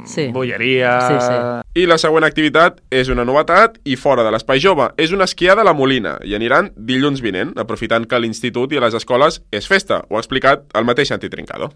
Sí. 0.05 0.27
bolleria... 0.31 0.99
Sí, 1.01 1.15
sí. 1.19 1.81
I 1.81 1.85
la 1.87 1.97
següent 1.97 2.25
activitat 2.27 2.79
és 2.93 3.09
una 3.09 3.23
novetat 3.25 3.77
i 3.85 3.95
fora 3.95 4.23
de 4.23 4.31
l'Espai 4.31 4.59
Jove. 4.61 4.89
És 4.97 5.11
una 5.15 5.23
esquiada 5.25 5.61
a 5.61 5.67
la 5.67 5.73
Molina 5.73 6.17
i 6.25 6.35
aniran 6.35 6.71
dilluns 6.75 7.21
vinent, 7.21 7.53
aprofitant 7.57 8.05
que 8.09 8.19
l'institut 8.19 8.73
i 8.73 8.81
les 8.81 8.93
escoles 8.93 9.41
és 9.51 9.67
festa. 9.67 10.03
Ho 10.09 10.17
ha 10.17 10.23
explicat 10.23 10.65
el 10.75 10.85
mateix 10.85 11.09
Santi 11.09 11.29
Trincado. 11.29 11.71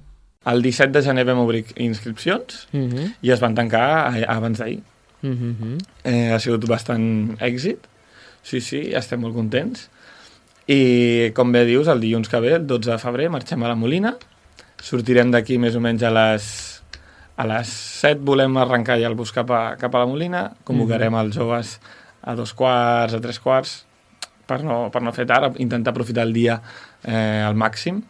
El 0.45 0.62
17 0.62 0.91
de 0.91 1.03
gener 1.06 1.23
vam 1.25 1.39
obrir 1.39 1.65
inscripcions 1.77 2.67
Mm 2.73 2.89
-hmm. 2.89 3.13
i 3.21 3.32
es 3.32 3.39
van 3.39 3.56
tancar 3.56 4.13
abans 4.27 4.60
d'ahir. 4.60 4.82
Mm 5.21 5.34
-hmm. 5.34 5.77
Eh, 6.03 6.32
ha 6.34 6.39
sigut 6.39 6.67
bastant 6.67 7.38
èxit. 7.39 7.79
Sí, 8.41 8.60
sí, 8.62 8.91
estem 8.93 9.21
molt 9.21 9.34
contents. 9.34 9.89
I, 10.67 11.32
com 11.34 11.51
bé 11.51 11.65
dius, 11.65 11.88
el 11.88 11.99
dilluns 11.99 12.29
que 12.29 12.39
ve, 12.39 12.56
el 12.56 12.67
12 12.67 12.91
de 12.91 12.97
febrer, 12.97 13.29
marxem 13.29 13.63
a 13.63 13.67
la 13.67 13.75
Molina. 13.75 14.17
Sortirem 14.84 15.32
d'aquí 15.32 15.58
més 15.62 15.78
o 15.80 15.82
menys 15.84 16.04
a 16.04 16.12
les 16.12 16.48
a 17.36 17.46
les 17.50 17.69
7 18.04 18.22
volem 18.26 18.58
arrencar 18.62 19.00
ja 19.02 19.10
el 19.10 19.15
bus 19.17 19.32
cap 19.34 19.50
a, 19.50 19.62
cap 19.80 19.96
a 19.96 20.04
la 20.04 20.10
Molina, 20.10 20.43
convocarem 20.67 21.15
els 21.17 21.38
joves 21.38 21.78
a 22.22 22.36
dos 22.38 22.54
quarts, 22.54 23.15
a 23.17 23.22
tres 23.24 23.39
quarts, 23.41 23.72
per 24.46 24.60
no, 24.63 24.89
per 24.93 25.02
no 25.02 25.13
fer 25.15 25.26
tard, 25.30 25.58
intentar 25.63 25.93
aprofitar 25.93 26.28
el 26.28 26.34
dia 26.36 26.60
eh, 27.02 27.41
al 27.41 27.58
màxim, 27.58 28.04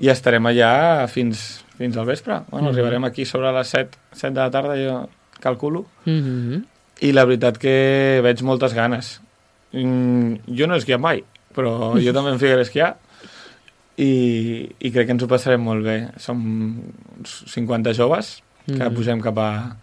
i 0.00 0.08
estarem 0.12 0.48
allà 0.48 0.70
fins, 1.08 1.44
fins 1.76 1.96
al 1.96 2.08
vespre. 2.08 2.40
Bueno, 2.50 2.72
arribarem 2.72 3.04
aquí 3.08 3.24
sobre 3.28 3.52
les 3.52 3.68
7, 3.76 4.00
7 4.12 4.32
de 4.32 4.40
la 4.40 4.50
tarda, 4.50 4.76
jo 4.80 4.96
calculo, 5.40 5.86
Mm 6.06 6.20
-hmm. 6.22 6.64
i 7.00 7.12
la 7.12 7.24
veritat 7.24 7.58
que 7.58 8.20
veig 8.22 8.42
moltes 8.42 8.72
ganes. 8.72 9.20
Mm, 9.72 10.36
jo 10.48 10.66
no 10.66 10.74
he 10.74 10.78
esquiat 10.78 11.00
mai, 11.00 11.24
però 11.54 11.92
jo 12.00 12.12
també 12.12 12.30
em 12.30 12.38
ficaré 12.38 12.60
a 12.60 12.62
esquiar 12.62 12.96
i, 13.98 14.68
i 14.78 14.90
crec 14.92 15.06
que 15.06 15.12
ens 15.16 15.22
ho 15.24 15.28
passarem 15.28 15.62
molt 15.62 15.84
bé. 15.84 16.08
Som 16.18 16.42
uns 17.18 17.44
50 17.52 17.92
joves 17.94 18.42
que 18.66 18.72
Mhm. 18.82 18.94
pugem 18.94 19.20
cap 19.22 19.38
a, 19.38 19.76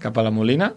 cap 0.00 0.16
a 0.18 0.22
la 0.22 0.30
Molina 0.30 0.72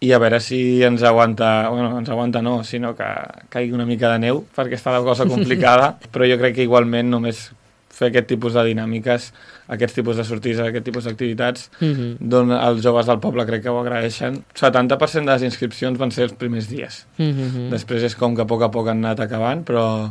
i 0.00 0.12
a 0.12 0.18
veure 0.18 0.38
si 0.40 0.82
ens 0.82 1.02
aguanta, 1.02 1.68
bueno, 1.68 1.98
ens 1.98 2.08
aguanta 2.08 2.40
no, 2.40 2.62
sinó 2.64 2.94
que 2.96 3.04
caigui 3.50 3.72
una 3.76 3.84
mica 3.84 4.12
de 4.14 4.18
neu, 4.22 4.46
perquè 4.56 4.78
està 4.78 4.92
la 4.94 5.02
cosa 5.04 5.26
complicada, 5.26 5.98
però 6.12 6.24
jo 6.24 6.38
crec 6.40 6.54
que 6.56 6.62
igualment 6.64 7.10
només 7.10 7.50
fer 7.90 8.08
aquest 8.08 8.28
tipus 8.30 8.54
de 8.54 8.62
dinàmiques, 8.64 9.26
aquests 9.68 9.94
tipus 9.98 10.16
de 10.16 10.24
sortides, 10.24 10.60
aquest 10.64 10.84
tipus 10.86 11.04
d'activitats, 11.04 11.70
Mm 11.80 11.92
-hmm. 11.92 12.16
doncs 12.20 12.52
els 12.64 12.82
joves 12.82 13.06
del 13.06 13.18
poble 13.20 13.44
crec 13.44 13.62
que 13.62 13.68
ho 13.68 13.78
agraeixen. 13.80 14.42
70% 14.54 15.26
de 15.26 15.32
les 15.32 15.42
inscripcions 15.42 15.98
van 15.98 16.10
ser 16.10 16.22
els 16.24 16.32
primers 16.32 16.68
dies. 16.68 17.06
Mm 17.18 17.24
-hmm. 17.32 17.68
Després 17.70 18.02
és 18.02 18.14
com 18.16 18.34
que 18.34 18.42
a 18.42 18.46
poc 18.46 18.62
a 18.62 18.70
poc 18.70 18.88
han 18.88 19.04
anat 19.04 19.20
acabant, 19.20 19.64
però, 19.66 20.08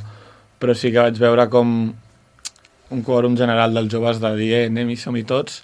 però 0.59 0.75
sí 0.75 0.91
que 0.91 0.99
vaig 0.99 1.17
veure 1.19 1.47
com 1.49 1.93
un 2.89 3.03
quòrum 3.05 3.35
general 3.37 3.73
dels 3.73 3.91
joves 3.91 4.19
de 4.19 4.31
dir, 4.35 4.53
eh, 4.53 4.65
anem 4.67 4.89
i 4.89 4.97
som-hi 4.97 5.23
tots, 5.23 5.61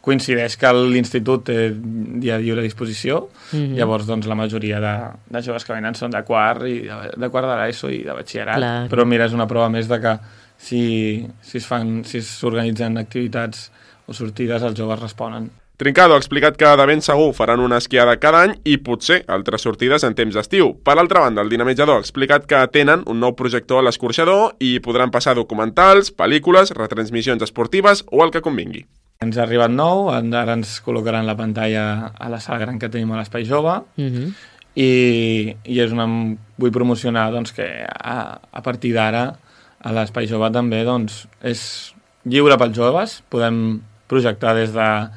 coincideix 0.00 0.54
que 0.56 0.70
l'institut 0.72 1.42
té 1.44 1.56
dia 1.74 2.36
de 2.38 2.44
lliure 2.44 2.62
disposició, 2.62 3.28
Mhm. 3.52 3.74
llavors 3.76 4.06
doncs 4.06 4.26
la 4.26 4.34
majoria 4.38 4.78
de, 4.80 4.92
de 5.28 5.42
joves 5.42 5.64
que 5.64 5.72
venen 5.74 5.94
són 5.94 6.10
de 6.14 6.22
quart, 6.24 6.62
i 6.70 6.80
de, 6.86 7.10
de 7.16 7.28
quart 7.28 7.48
de 7.50 7.56
l'ESO 7.56 7.90
i 7.90 8.04
de 8.04 8.14
batxillerat, 8.14 8.56
Clar. 8.56 8.88
però 8.88 9.04
mira, 9.04 9.26
és 9.26 9.32
una 9.34 9.46
prova 9.50 9.68
més 9.68 9.88
de 9.88 10.00
que 10.00 10.18
si, 10.56 11.26
si 11.42 11.58
es 11.58 11.66
fan, 11.66 12.04
si 12.04 12.22
s'organitzen 12.22 12.96
activitats 12.96 13.70
o 14.06 14.14
sortides, 14.14 14.62
els 14.62 14.78
joves 14.78 15.00
responen. 15.00 15.50
Trincado 15.78 16.14
ha 16.14 16.18
explicat 16.18 16.56
que 16.58 16.66
de 16.66 16.84
ben 16.90 16.98
segur 17.06 17.28
faran 17.38 17.60
una 17.62 17.76
esquiada 17.78 18.16
cada 18.18 18.40
any 18.42 18.56
i 18.66 18.80
potser 18.82 19.20
altres 19.30 19.62
sortides 19.62 20.02
en 20.02 20.16
temps 20.18 20.34
d'estiu. 20.34 20.72
Per 20.82 20.96
l'altra 20.98 21.20
banda, 21.22 21.44
el 21.46 21.52
dinamitzador 21.52 22.00
ha 22.00 22.02
explicat 22.02 22.48
que 22.50 22.64
tenen 22.74 23.04
un 23.06 23.20
nou 23.22 23.36
projector 23.38 23.78
a 23.78 23.84
l'escorxador 23.86 24.56
i 24.58 24.72
podran 24.82 25.12
passar 25.14 25.36
documentals, 25.38 26.10
pel·lícules, 26.10 26.72
retransmissions 26.74 27.44
esportives 27.46 28.02
o 28.10 28.24
el 28.24 28.34
que 28.34 28.42
convingui. 28.42 28.82
Ens 29.22 29.38
ha 29.38 29.44
arribat 29.44 29.70
nou, 29.70 30.08
ara 30.10 30.56
ens 30.58 30.80
col·locaran 30.82 31.30
la 31.30 31.36
pantalla 31.38 32.10
a 32.10 32.32
la 32.32 32.42
sala 32.42 32.58
gran 32.64 32.82
que 32.82 32.90
tenim 32.90 33.14
a 33.14 33.20
l'Espai 33.20 33.46
Jove 33.46 33.78
Mm 33.96 34.08
-hmm. 34.08 34.34
i, 34.74 35.54
i 35.62 35.78
és 35.78 35.92
una, 35.92 36.08
vull 36.58 36.72
promocionar 36.72 37.30
doncs, 37.30 37.52
que 37.52 37.86
a, 37.86 38.40
a 38.50 38.62
partir 38.62 38.94
d'ara 38.94 39.38
a 39.78 39.92
l'Espai 39.92 40.26
Jove 40.26 40.50
també 40.50 40.82
doncs, 40.82 41.28
és 41.40 41.94
lliure 42.24 42.58
pels 42.58 42.76
joves, 42.76 43.22
podem 43.28 43.80
projectar 44.08 44.56
des 44.56 44.72
de 44.72 45.08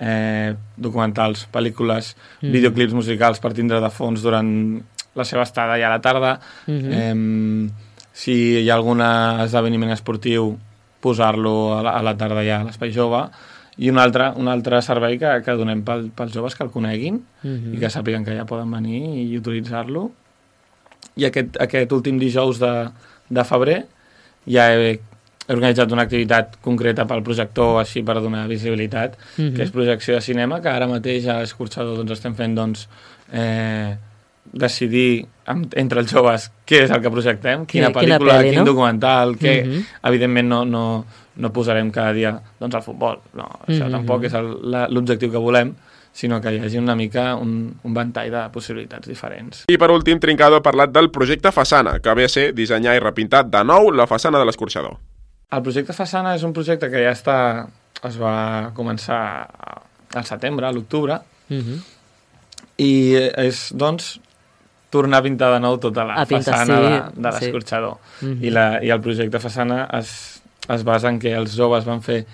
eh, 0.00 0.54
documentals, 0.76 1.46
pel·lícules, 1.52 2.16
Mm. 2.40 2.46
mm. 2.48 2.52
videoclips 2.52 2.92
musicals 2.94 3.38
per 3.40 3.52
tindre 3.52 3.80
de 3.80 3.90
fons 3.90 4.22
durant 4.22 4.80
la 5.14 5.24
seva 5.24 5.42
estada 5.42 5.76
ja 5.78 5.86
a 5.88 5.90
la 5.96 6.00
tarda. 6.00 6.40
Mhm. 6.66 6.90
eh, 6.92 7.70
si 8.12 8.32
hi 8.62 8.68
ha 8.70 8.74
algun 8.74 9.00
esdeveniment 9.00 9.92
esportiu, 9.92 10.56
posar-lo 11.00 11.78
a, 11.78 11.82
la, 11.82 11.90
a 11.96 12.02
la 12.02 12.16
tarda 12.16 12.42
ja 12.44 12.60
a 12.60 12.64
l'Espai 12.64 12.92
Jove. 12.92 13.22
I 13.80 13.88
un 13.88 13.96
altre, 13.98 14.30
un 14.36 14.48
altre 14.48 14.82
servei 14.82 15.16
que, 15.18 15.42
que 15.42 15.52
donem 15.56 15.80
pel, 15.82 16.10
pels 16.12 16.32
joves 16.34 16.54
que 16.54 16.64
el 16.64 16.70
coneguin 16.70 17.22
Mhm. 17.42 17.74
i 17.74 17.78
que 17.78 17.88
sàpiguen 17.88 18.24
que 18.24 18.36
ja 18.36 18.44
poden 18.44 18.70
venir 18.70 19.00
i 19.24 19.38
utilitzar-lo. 19.38 20.10
I 21.16 21.24
aquest, 21.24 21.56
aquest 21.60 21.92
últim 21.92 22.18
dijous 22.18 22.58
de, 22.60 22.90
de 23.30 23.44
febrer 23.44 23.86
ja 24.46 24.66
he, 24.74 25.00
he 25.50 25.56
organitzat 25.56 25.90
una 25.92 26.04
activitat 26.06 26.56
concreta 26.62 27.04
pel 27.10 27.24
projector, 27.26 27.80
així 27.82 28.04
per 28.06 28.14
donar 28.22 28.46
visibilitat, 28.48 29.16
Mhm. 29.36 29.54
que 29.56 29.62
és 29.66 29.72
projecció 29.74 30.14
de 30.14 30.20
cinema, 30.22 30.60
que 30.62 30.68
ara 30.70 30.86
mateix 30.86 31.26
a 31.26 31.40
l'Escorxador 31.40 31.96
doncs, 31.98 32.12
estem 32.12 32.36
fent 32.38 32.54
doncs, 32.54 32.86
eh, 33.32 33.96
decidir 34.52 35.26
amb, 35.46 35.72
entre 35.76 36.00
els 36.00 36.10
joves 36.10 36.50
què 36.66 36.84
és 36.84 36.90
el 36.90 37.00
que 37.02 37.10
projectem, 37.10 37.66
quina 37.66 37.88
Quina- 37.88 38.00
quina 38.00 38.18
pel·lícula, 38.18 38.38
pel·li, 38.40 38.50
quin 38.50 38.58
no? 38.60 38.64
documental, 38.64 39.36
que 39.38 39.62
Mhm. 39.64 39.84
evidentment 40.04 40.48
no, 40.48 40.64
no, 40.64 41.04
no 41.36 41.52
posarem 41.52 41.90
cada 41.90 42.12
dia 42.12 42.40
doncs, 42.58 42.74
el 42.74 42.82
futbol, 42.82 43.18
no, 43.34 43.48
això 43.66 43.84
Mhm. 43.86 43.90
tampoc 43.92 44.24
és 44.24 44.32
l'objectiu 44.90 45.30
que 45.30 45.36
volem, 45.38 45.74
sinó 46.12 46.40
que 46.40 46.52
hi 46.56 46.58
hagi 46.58 46.78
una 46.78 46.96
mica 46.96 47.36
un, 47.36 47.74
un 47.84 47.94
ventall 47.94 48.30
de 48.30 48.48
possibilitats 48.52 49.06
diferents. 49.06 49.64
I 49.68 49.76
per 49.78 49.90
últim, 49.90 50.18
Trincado 50.18 50.56
ha 50.56 50.62
parlat 50.62 50.90
del 50.90 51.10
projecte 51.10 51.52
Façana, 51.52 52.00
que 52.00 52.14
ve 52.14 52.24
a 52.24 52.28
ser 52.28 52.52
dissenyar 52.52 52.96
i 52.96 52.98
repintar 52.98 53.44
de 53.48 53.62
nou 53.64 53.90
la 53.92 54.06
façana 54.06 54.38
de 54.38 54.44
l'escorxador. 54.44 54.96
El 55.50 55.62
projecte 55.66 55.94
Façana 55.96 56.34
és 56.38 56.44
un 56.46 56.52
projecte 56.54 56.90
que 56.92 57.02
ja 57.02 57.12
està, 57.16 57.36
es 58.06 58.16
va 58.20 58.70
començar 58.76 59.20
al 60.14 60.26
setembre, 60.26 60.66
a 60.66 60.72
l'octubre, 60.72 61.20
Mm 61.50 61.58
-hmm. 61.58 61.78
i 62.78 63.14
és, 63.36 63.72
doncs, 63.74 64.20
tornar 64.90 65.18
a 65.18 65.22
pintar 65.22 65.52
de 65.54 65.60
nou 65.60 65.78
tota 65.78 66.04
la 66.04 66.14
A 66.14 66.26
pintar, 66.26 66.54
façana 66.54 66.76
sí, 66.76 66.82
de, 66.82 67.22
de 67.22 67.32
sí. 67.32 67.44
l'escorxador. 67.44 67.96
Mhm. 68.20 68.44
I, 68.44 68.50
la, 68.50 68.84
I 68.84 68.90
el 68.90 69.00
projecte 69.00 69.38
Façana 69.38 69.88
es, 69.98 70.42
es 70.68 70.84
basa 70.84 71.08
en 71.08 71.18
que 71.18 71.32
els 71.34 71.56
joves 71.56 71.84
van 71.84 72.02
fer 72.02 72.24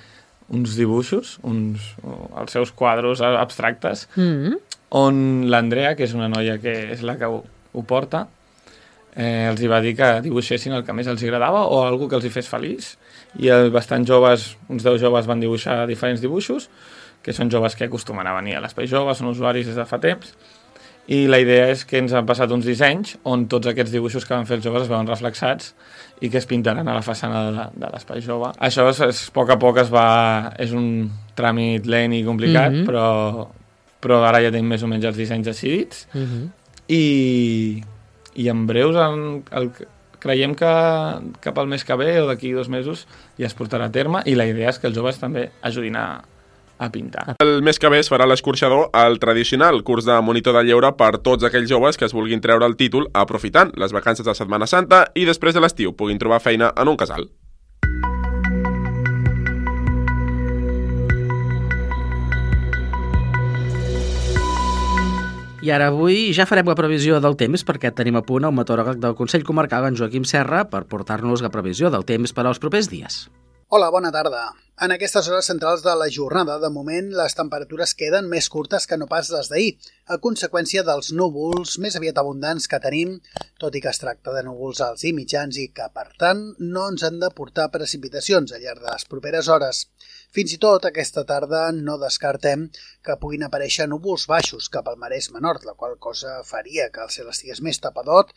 uns 0.48 0.76
dibuixos, 0.76 1.38
uns, 1.42 1.96
els 2.38 2.52
seus 2.52 2.72
quadros 2.72 3.20
abstractes, 3.20 4.09
Mm 4.16 4.22
-hmm. 4.22 4.59
on 4.88 5.50
l'Andrea, 5.50 5.94
que 5.96 6.05
és 6.05 6.14
una 6.14 6.29
noia 6.29 6.59
que 6.59 6.92
és 6.92 7.02
la 7.02 7.16
que 7.16 7.24
ho, 7.24 7.44
ho 7.72 7.83
porta, 7.83 8.29
eh, 9.16 9.48
els 9.50 9.61
hi 9.61 9.66
va 9.66 9.81
dir 9.81 9.96
que 9.96 10.20
dibuixessin 10.20 10.72
el 10.72 10.85
que 10.85 10.92
més 10.92 11.07
els 11.07 11.22
agradava 11.22 11.64
o 11.66 11.85
algú 11.85 12.09
que 12.09 12.16
els 12.16 12.24
hi 12.24 12.31
fes 12.31 12.48
feliç. 12.48 12.96
I 13.38 13.49
el, 13.53 13.70
bastant 13.70 14.07
joves, 14.09 14.57
uns 14.68 14.83
10 14.87 15.01
joves 15.01 15.27
van 15.27 15.40
dibuixar 15.40 15.87
diferents 15.87 16.20
dibuixos, 16.20 16.68
que 17.22 17.33
són 17.33 17.51
joves 17.51 17.75
que 17.77 17.85
acostumen 17.85 18.27
a 18.27 18.35
venir 18.37 18.55
a 18.57 18.61
l'Espai 18.61 18.87
Jove, 18.87 19.14
són 19.14 19.29
usuaris 19.33 19.66
des 19.66 19.75
de 19.77 19.85
fa 19.85 19.99
temps, 19.99 20.35
i 21.09 21.27
la 21.31 21.38
idea 21.38 21.68
és 21.70 21.85
que 21.87 21.99
ens 21.99 22.12
han 22.12 22.27
passat 22.27 22.51
uns 22.51 22.64
dissenys 22.66 23.16
on 23.25 23.44
tots 23.46 23.66
aquests 23.70 23.92
dibuixos 23.92 24.25
que 24.27 24.35
van 24.35 24.46
fer 24.46 24.57
els 24.57 24.64
joves 24.64 24.83
es 24.83 24.88
veuen 24.90 25.07
reflexats 25.07 25.75
i 26.20 26.31
que 26.31 26.38
es 26.38 26.46
pintaran 26.51 26.88
a 26.88 26.94
la 26.96 27.03
façana 27.03 27.44
de, 27.51 27.66
de 27.79 27.90
l'Espai 27.92 28.20
Jove. 28.25 28.51
Això 28.59 28.88
és, 28.90 29.01
és, 29.01 29.20
a 29.29 29.33
poc 29.33 29.51
a 29.51 29.59
poc 29.59 29.79
es 29.79 29.90
va... 29.92 30.53
és 30.59 30.72
un 30.72 31.09
tràmit 31.38 31.87
lent 31.87 32.12
i 32.12 32.25
complicat, 32.25 32.72
Mhm. 32.72 32.87
però, 32.87 33.46
però 34.03 34.22
ara 34.25 34.40
ja 34.42 34.51
tenim 34.51 34.66
més 34.68 34.83
o 34.83 34.88
menys 34.90 35.05
els 35.05 35.16
dissenys 35.16 35.46
decidits 35.46 36.09
Mm 36.14 36.25
-hmm. 36.25 36.49
i, 36.88 37.83
i 38.35 38.49
en 38.49 38.66
breus 38.66 38.96
el, 38.96 39.42
el, 39.53 39.70
creiem 40.18 40.55
que 40.55 40.72
cap 41.40 41.59
al 41.59 41.66
mes 41.68 41.85
que 41.85 41.94
ve 41.94 42.20
o 42.20 42.27
d'aquí 42.27 42.51
dos 42.53 42.68
mesos 42.68 43.07
ja 43.38 43.46
es 43.49 43.57
portarà 43.57 43.90
a 43.90 43.92
terme 43.92 44.22
i 44.27 44.35
la 44.35 44.46
idea 44.49 44.70
és 44.72 44.81
que 44.81 44.88
els 44.90 44.96
joves 44.96 45.20
també 45.20 45.51
ajudin 45.62 45.96
a, 45.96 46.07
a 46.79 46.90
pintar. 46.92 47.37
El 47.42 47.62
mes 47.62 47.79
que 47.79 47.90
ve 47.92 48.01
es 48.03 48.11
farà 48.12 48.29
l'escorxador 48.29 48.90
el 49.05 49.18
tradicional 49.22 49.83
curs 49.85 50.09
de 50.09 50.18
monitor 50.20 50.57
de 50.57 50.66
lleure 50.68 50.92
per 50.99 51.16
tots 51.18 51.46
aquells 51.49 51.70
joves 51.70 51.96
que 51.96 52.09
es 52.09 52.16
vulguin 52.16 52.44
treure 52.44 52.68
el 52.68 52.77
títol 52.77 53.11
aprofitant 53.14 53.72
les 53.77 53.96
vacances 53.96 54.27
de 54.27 54.37
Setmana 54.37 54.68
Santa 54.70 55.07
i 55.14 55.27
després 55.29 55.57
de 55.57 55.64
l'estiu 55.64 55.96
puguin 55.96 56.20
trobar 56.20 56.42
feina 56.44 56.72
en 56.77 56.88
un 56.92 56.96
casal. 57.01 57.31
I 65.66 65.70
ara 65.74 65.88
avui 65.90 66.29
ja 66.31 66.44
farem 66.46 66.68
la 66.70 66.76
previsió 66.79 67.16
del 67.18 67.35
temps 67.40 67.64
perquè 67.66 67.90
tenim 67.90 68.14
a 68.20 68.22
punt 68.22 68.44
el 68.46 68.52
meteoròleg 68.55 69.00
del 69.02 69.16
Consell 69.18 69.42
Comarcal, 69.48 69.88
en 69.88 69.96
Joaquim 69.98 70.22
Serra, 70.22 70.61
per 70.70 70.85
portar-nos 70.87 71.42
la 71.42 71.50
previsió 71.50 71.90
del 71.90 72.07
temps 72.07 72.31
per 72.37 72.44
als 72.46 72.62
propers 72.62 72.87
dies. 72.92 73.24
Hola, 73.68 73.88
bona 73.90 74.12
tarda. 74.14 74.40
En 74.85 74.92
aquestes 74.94 75.26
hores 75.26 75.48
centrals 75.50 75.81
de 75.83 75.90
la 75.98 76.07
jornada, 76.16 76.55
de 76.62 76.68
moment, 76.70 77.09
les 77.18 77.35
temperatures 77.35 77.94
queden 77.98 78.29
més 78.31 78.46
curtes 78.55 78.85
que 78.87 78.98
no 79.00 79.09
pas 79.11 79.26
les 79.35 79.48
d'ahir, 79.50 79.72
a 80.07 80.18
conseqüència 80.26 80.85
dels 80.87 81.09
núvols 81.20 81.72
més 81.83 81.96
aviat 81.98 82.20
abundants 82.22 82.70
que 82.70 82.79
tenim, 82.85 83.16
tot 83.59 83.74
i 83.74 83.83
que 83.83 83.90
es 83.90 83.98
tracta 83.98 84.37
de 84.37 84.44
núvols 84.46 84.85
alts 84.87 85.02
i 85.11 85.12
mitjans 85.16 85.59
i 85.59 85.66
que, 85.74 85.88
per 85.98 86.07
tant, 86.22 86.44
no 86.61 86.85
ens 86.92 87.02
han 87.09 87.18
de 87.24 87.33
portar 87.40 87.66
precipitacions 87.74 88.55
al 88.55 88.62
llarg 88.62 88.85
de 88.85 88.92
les 88.92 89.09
properes 89.11 89.50
hores. 89.50 89.83
Fins 90.31 90.55
i 90.55 90.61
tot 90.62 90.87
aquesta 90.87 91.26
tarda 91.26 91.64
no 91.74 91.98
descartem 91.98 92.68
que 93.02 93.18
puguin 93.18 93.48
aparèixer 93.48 93.88
núvols 93.90 94.29
baixos 94.31 94.70
cap 94.70 94.87
al 94.87 95.02
Maresme 95.02 95.42
Nord, 95.42 95.66
la 95.66 95.74
qual 95.74 95.98
cosa 95.98 96.38
faria 96.46 96.87
que 96.94 97.02
el 97.02 97.11
cel 97.11 97.35
estigués 97.35 97.64
més 97.66 97.83
tapadot 97.83 98.31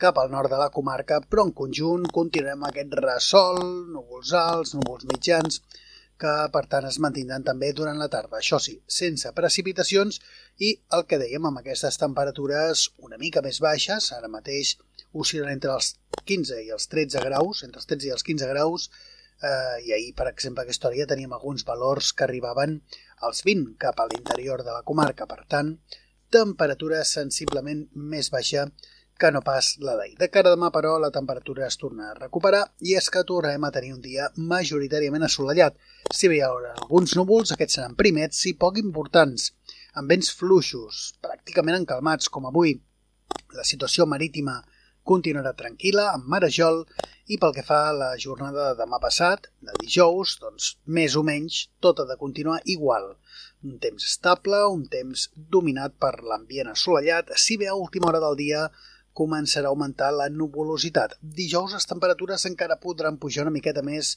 cap 0.00 0.18
al 0.20 0.30
nord 0.30 0.52
de 0.52 0.58
la 0.60 0.70
comarca, 0.74 1.22
però 1.24 1.46
en 1.46 1.52
conjunt 1.56 2.06
continuem 2.12 2.64
aquest 2.68 2.94
ressol, 3.00 3.60
núvols 3.94 4.32
alts, 4.36 4.74
núvols 4.76 5.06
mitjans, 5.08 5.60
que 6.20 6.32
per 6.52 6.62
tant 6.72 6.86
es 6.88 6.98
mantindran 7.04 7.44
també 7.44 7.72
durant 7.76 7.98
la 8.00 8.08
tarda. 8.12 8.38
Això 8.38 8.58
sí, 8.62 8.76
sense 8.98 9.32
precipitacions 9.36 10.20
i 10.68 10.72
el 10.96 11.04
que 11.08 11.20
dèiem 11.20 11.48
amb 11.48 11.60
aquestes 11.60 11.98
temperatures 12.00 12.86
una 13.08 13.20
mica 13.20 13.42
més 13.44 13.60
baixes, 13.64 14.12
ara 14.16 14.32
mateix 14.32 14.76
oscil·len 15.12 15.52
entre 15.52 15.74
els 15.76 15.94
15 16.24 16.62
i 16.64 16.72
els 16.76 16.88
13 16.92 17.24
graus, 17.24 17.62
entre 17.66 17.82
els 17.82 17.88
13 17.92 18.08
i 18.08 18.14
els 18.16 18.24
15 18.30 18.48
graus, 18.52 18.88
eh, 19.42 19.76
i 19.84 19.92
ahir, 19.92 20.12
per 20.16 20.28
exemple, 20.32 20.64
a 20.64 20.68
aquesta 20.68 20.88
hora 20.88 21.00
ja 21.00 21.08
teníem 21.12 21.32
alguns 21.36 21.64
valors 21.68 22.12
que 22.12 22.24
arribaven 22.24 22.80
als 23.28 23.44
20 23.48 23.76
cap 23.80 24.00
a 24.00 24.08
l'interior 24.10 24.64
de 24.64 24.72
la 24.72 24.84
comarca, 24.84 25.28
per 25.28 25.44
tant, 25.48 25.76
temperatura 26.32 27.04
sensiblement 27.04 27.86
més 27.94 28.32
baixa 28.34 28.66
que 29.18 29.30
no 29.32 29.40
pas 29.44 29.72
la 29.80 29.96
d'ahir. 29.96 30.16
De 30.20 30.28
cara 30.32 30.52
a 30.52 30.56
demà, 30.56 30.70
però, 30.74 30.96
la 31.00 31.10
temperatura 31.14 31.66
es 31.66 31.78
torna 31.80 32.10
a 32.10 32.16
recuperar 32.18 32.62
i 32.84 32.96
és 33.00 33.08
que 33.12 33.24
tornarem 33.28 33.64
a 33.64 33.72
tenir 33.74 33.94
un 33.94 34.02
dia 34.04 34.28
majoritàriament 34.36 35.26
assolellat. 35.26 35.76
Si 36.12 36.28
hi 36.28 36.42
haurà 36.44 36.74
alguns 36.76 37.16
núvols, 37.18 37.52
aquests 37.52 37.78
seran 37.78 37.96
primets 37.98 38.44
i 38.50 38.54
poc 38.60 38.80
importants, 38.82 39.50
amb 39.96 40.12
vents 40.12 40.32
fluixos, 40.38 41.14
pràcticament 41.24 41.80
encalmats, 41.80 42.28
com 42.28 42.48
avui. 42.50 42.76
La 43.56 43.64
situació 43.64 44.06
marítima 44.06 44.60
continuarà 45.06 45.52
tranquil·la, 45.56 46.10
amb 46.16 46.26
marejol, 46.32 46.82
i 47.32 47.38
pel 47.42 47.54
que 47.54 47.64
fa 47.66 47.78
a 47.88 47.94
la 47.94 48.08
jornada 48.22 48.68
de 48.68 48.80
demà 48.80 48.98
passat, 49.02 49.48
de 49.66 49.74
dijous, 49.80 50.36
doncs 50.42 50.74
més 50.98 51.16
o 51.18 51.22
menys 51.26 51.62
tot 51.82 52.02
ha 52.02 52.06
de 52.10 52.18
continuar 52.20 52.58
igual. 52.74 53.14
Un 53.66 53.78
temps 53.82 54.04
estable, 54.10 54.60
un 54.74 54.84
temps 54.90 55.28
dominat 55.54 55.96
per 56.02 56.12
l'ambient 56.22 56.70
assolellat, 56.74 57.32
si 57.44 57.56
bé 57.62 57.70
a 57.70 57.78
última 57.78 58.10
hora 58.10 58.22
del 58.22 58.38
dia 58.42 58.66
començarà 59.16 59.70
a 59.70 59.74
augmentar 59.74 60.10
la 60.14 60.28
nuvolositat. 60.32 61.16
Dijous 61.40 61.74
les 61.76 61.88
temperatures 61.88 62.44
encara 62.50 62.80
podran 62.82 63.16
pujar 63.22 63.46
una 63.46 63.54
miqueta 63.54 63.84
més, 63.86 64.16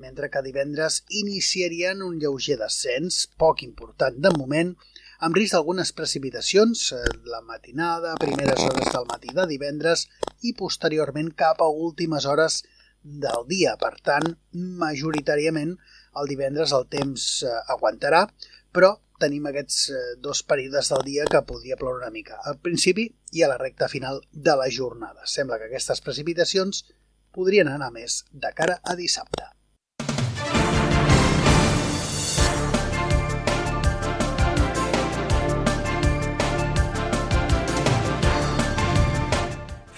mentre 0.00 0.30
que 0.32 0.42
divendres 0.46 1.02
iniciarien 1.22 2.00
un 2.02 2.16
lleuger 2.22 2.56
descens, 2.60 3.26
poc 3.36 3.62
important 3.66 4.16
de 4.24 4.32
moment, 4.36 4.72
amb 5.20 5.36
risc 5.36 5.52
d'algunes 5.52 5.92
precipitacions 5.92 6.86
eh, 6.96 7.00
la 7.28 7.42
matinada, 7.44 8.16
primeres 8.22 8.64
hores 8.64 8.88
del 8.94 9.08
matí 9.10 9.34
de 9.36 9.46
divendres 9.50 10.06
i 10.48 10.54
posteriorment 10.56 11.34
cap 11.42 11.60
a 11.60 11.68
últimes 11.68 12.24
hores 12.24 12.62
del 13.02 13.44
dia. 13.50 13.76
Per 13.80 13.92
tant, 14.00 14.32
majoritàriament 14.80 15.76
el 16.20 16.32
divendres 16.32 16.72
el 16.76 16.88
temps 16.88 17.28
eh, 17.44 17.52
aguantarà, 17.76 18.24
però 18.72 18.94
tenim 19.20 19.46
aquests 19.50 19.78
eh, 19.90 20.00
dos 20.24 20.42
períodes 20.42 20.90
del 20.94 21.04
dia 21.06 21.28
que 21.30 21.44
podria 21.46 21.78
ploure 21.80 22.00
una 22.02 22.14
mica, 22.14 22.40
al 22.44 22.58
principi 22.64 23.06
i 23.36 23.44
a 23.44 23.52
la 23.52 23.60
recta 23.60 23.88
final 23.92 24.22
de 24.32 24.56
la 24.56 24.70
jornada. 24.72 25.28
Sembla 25.28 25.60
que 25.60 25.70
aquestes 25.70 26.02
precipitacions 26.04 26.84
podrien 27.36 27.68
anar 27.70 27.92
més 27.94 28.24
de 28.32 28.52
cara 28.56 28.80
a 28.82 28.98
dissabte. 28.98 29.50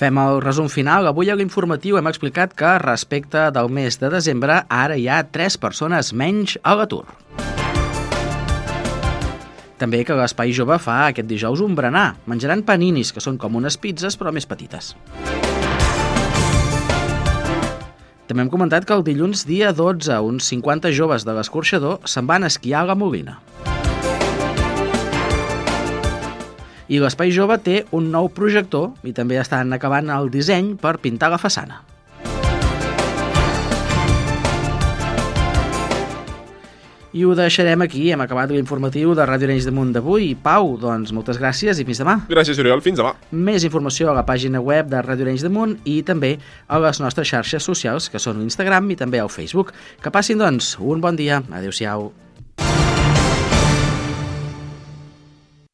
Fem 0.02 0.18
el 0.18 0.40
resum 0.42 0.66
final. 0.66 1.06
Avui 1.06 1.28
a 1.30 1.36
l'informatiu 1.38 1.94
hem 1.94 2.08
explicat 2.10 2.56
que 2.58 2.72
respecte 2.82 3.44
del 3.54 3.70
mes 3.70 4.00
de 4.02 4.10
desembre 4.10 4.64
ara 4.66 4.96
hi 4.98 5.06
ha 5.06 5.22
3 5.30 5.60
persones 5.62 6.10
menys 6.10 6.58
a 6.66 6.74
l'atur. 6.74 7.04
També 9.82 10.04
que 10.06 10.14
l'Espai 10.14 10.52
Jove 10.54 10.76
fa 10.78 11.08
aquest 11.08 11.26
dijous 11.26 11.58
un 11.64 11.72
berenar. 11.74 12.12
Menjaran 12.30 12.60
paninis, 12.62 13.10
que 13.10 13.18
són 13.18 13.34
com 13.34 13.56
unes 13.58 13.74
pizzas 13.82 14.14
però 14.14 14.30
més 14.30 14.46
petites. 14.46 14.92
També 18.30 18.44
hem 18.44 18.52
comentat 18.52 18.86
que 18.86 18.94
el 18.94 19.02
dilluns 19.02 19.42
dia 19.48 19.72
12 19.74 20.20
uns 20.22 20.46
50 20.54 20.94
joves 20.94 21.26
de 21.26 21.34
l'escorxador 21.34 21.98
se'n 22.06 22.30
van 22.30 22.46
esquiar 22.46 22.84
a 22.84 22.92
la 22.92 22.94
Molina. 22.94 23.40
I 26.86 27.02
l'Espai 27.02 27.34
Jove 27.34 27.58
té 27.66 27.82
un 27.90 28.12
nou 28.14 28.30
projector 28.30 28.92
i 29.02 29.10
també 29.16 29.42
estan 29.42 29.74
acabant 29.74 30.14
el 30.14 30.30
disseny 30.30 30.76
per 30.78 31.00
pintar 31.02 31.34
la 31.34 31.42
façana. 31.42 31.82
I 37.12 37.26
ho 37.28 37.34
deixarem 37.36 37.82
aquí. 37.84 38.06
Hem 38.08 38.22
acabat 38.24 38.48
l'informatiu 38.54 39.12
de 39.12 39.26
Ràdio 39.28 39.44
Arenys 39.50 39.66
de 39.68 39.72
Munt 39.76 39.90
d'avui. 39.92 40.30
Pau, 40.32 40.78
doncs 40.80 41.12
moltes 41.12 41.36
gràcies 41.36 41.76
i 41.76 41.84
fins 41.84 42.00
demà. 42.00 42.14
Gràcies, 42.30 42.56
Oriol. 42.62 42.80
Fins 42.80 42.96
demà. 43.02 43.12
Més 43.36 43.66
informació 43.68 44.08
a 44.08 44.16
la 44.16 44.24
pàgina 44.24 44.62
web 44.64 44.88
de 44.88 45.02
Ràdio 45.04 45.28
Arenys 45.28 45.44
de 45.44 45.52
Munt 45.52 45.76
i 45.84 46.00
també 46.08 46.38
a 46.72 46.80
les 46.80 47.02
nostres 47.04 47.28
xarxes 47.28 47.68
socials, 47.68 48.08
que 48.08 48.22
són 48.22 48.40
l'Instagram 48.40 48.88
i 48.90 48.96
també 48.96 49.20
al 49.20 49.28
Facebook. 49.28 49.74
Que 50.00 50.14
passin, 50.14 50.40
doncs, 50.40 50.78
un 50.80 51.04
bon 51.04 51.20
dia. 51.20 51.42
Adéu-siau. 51.52 52.08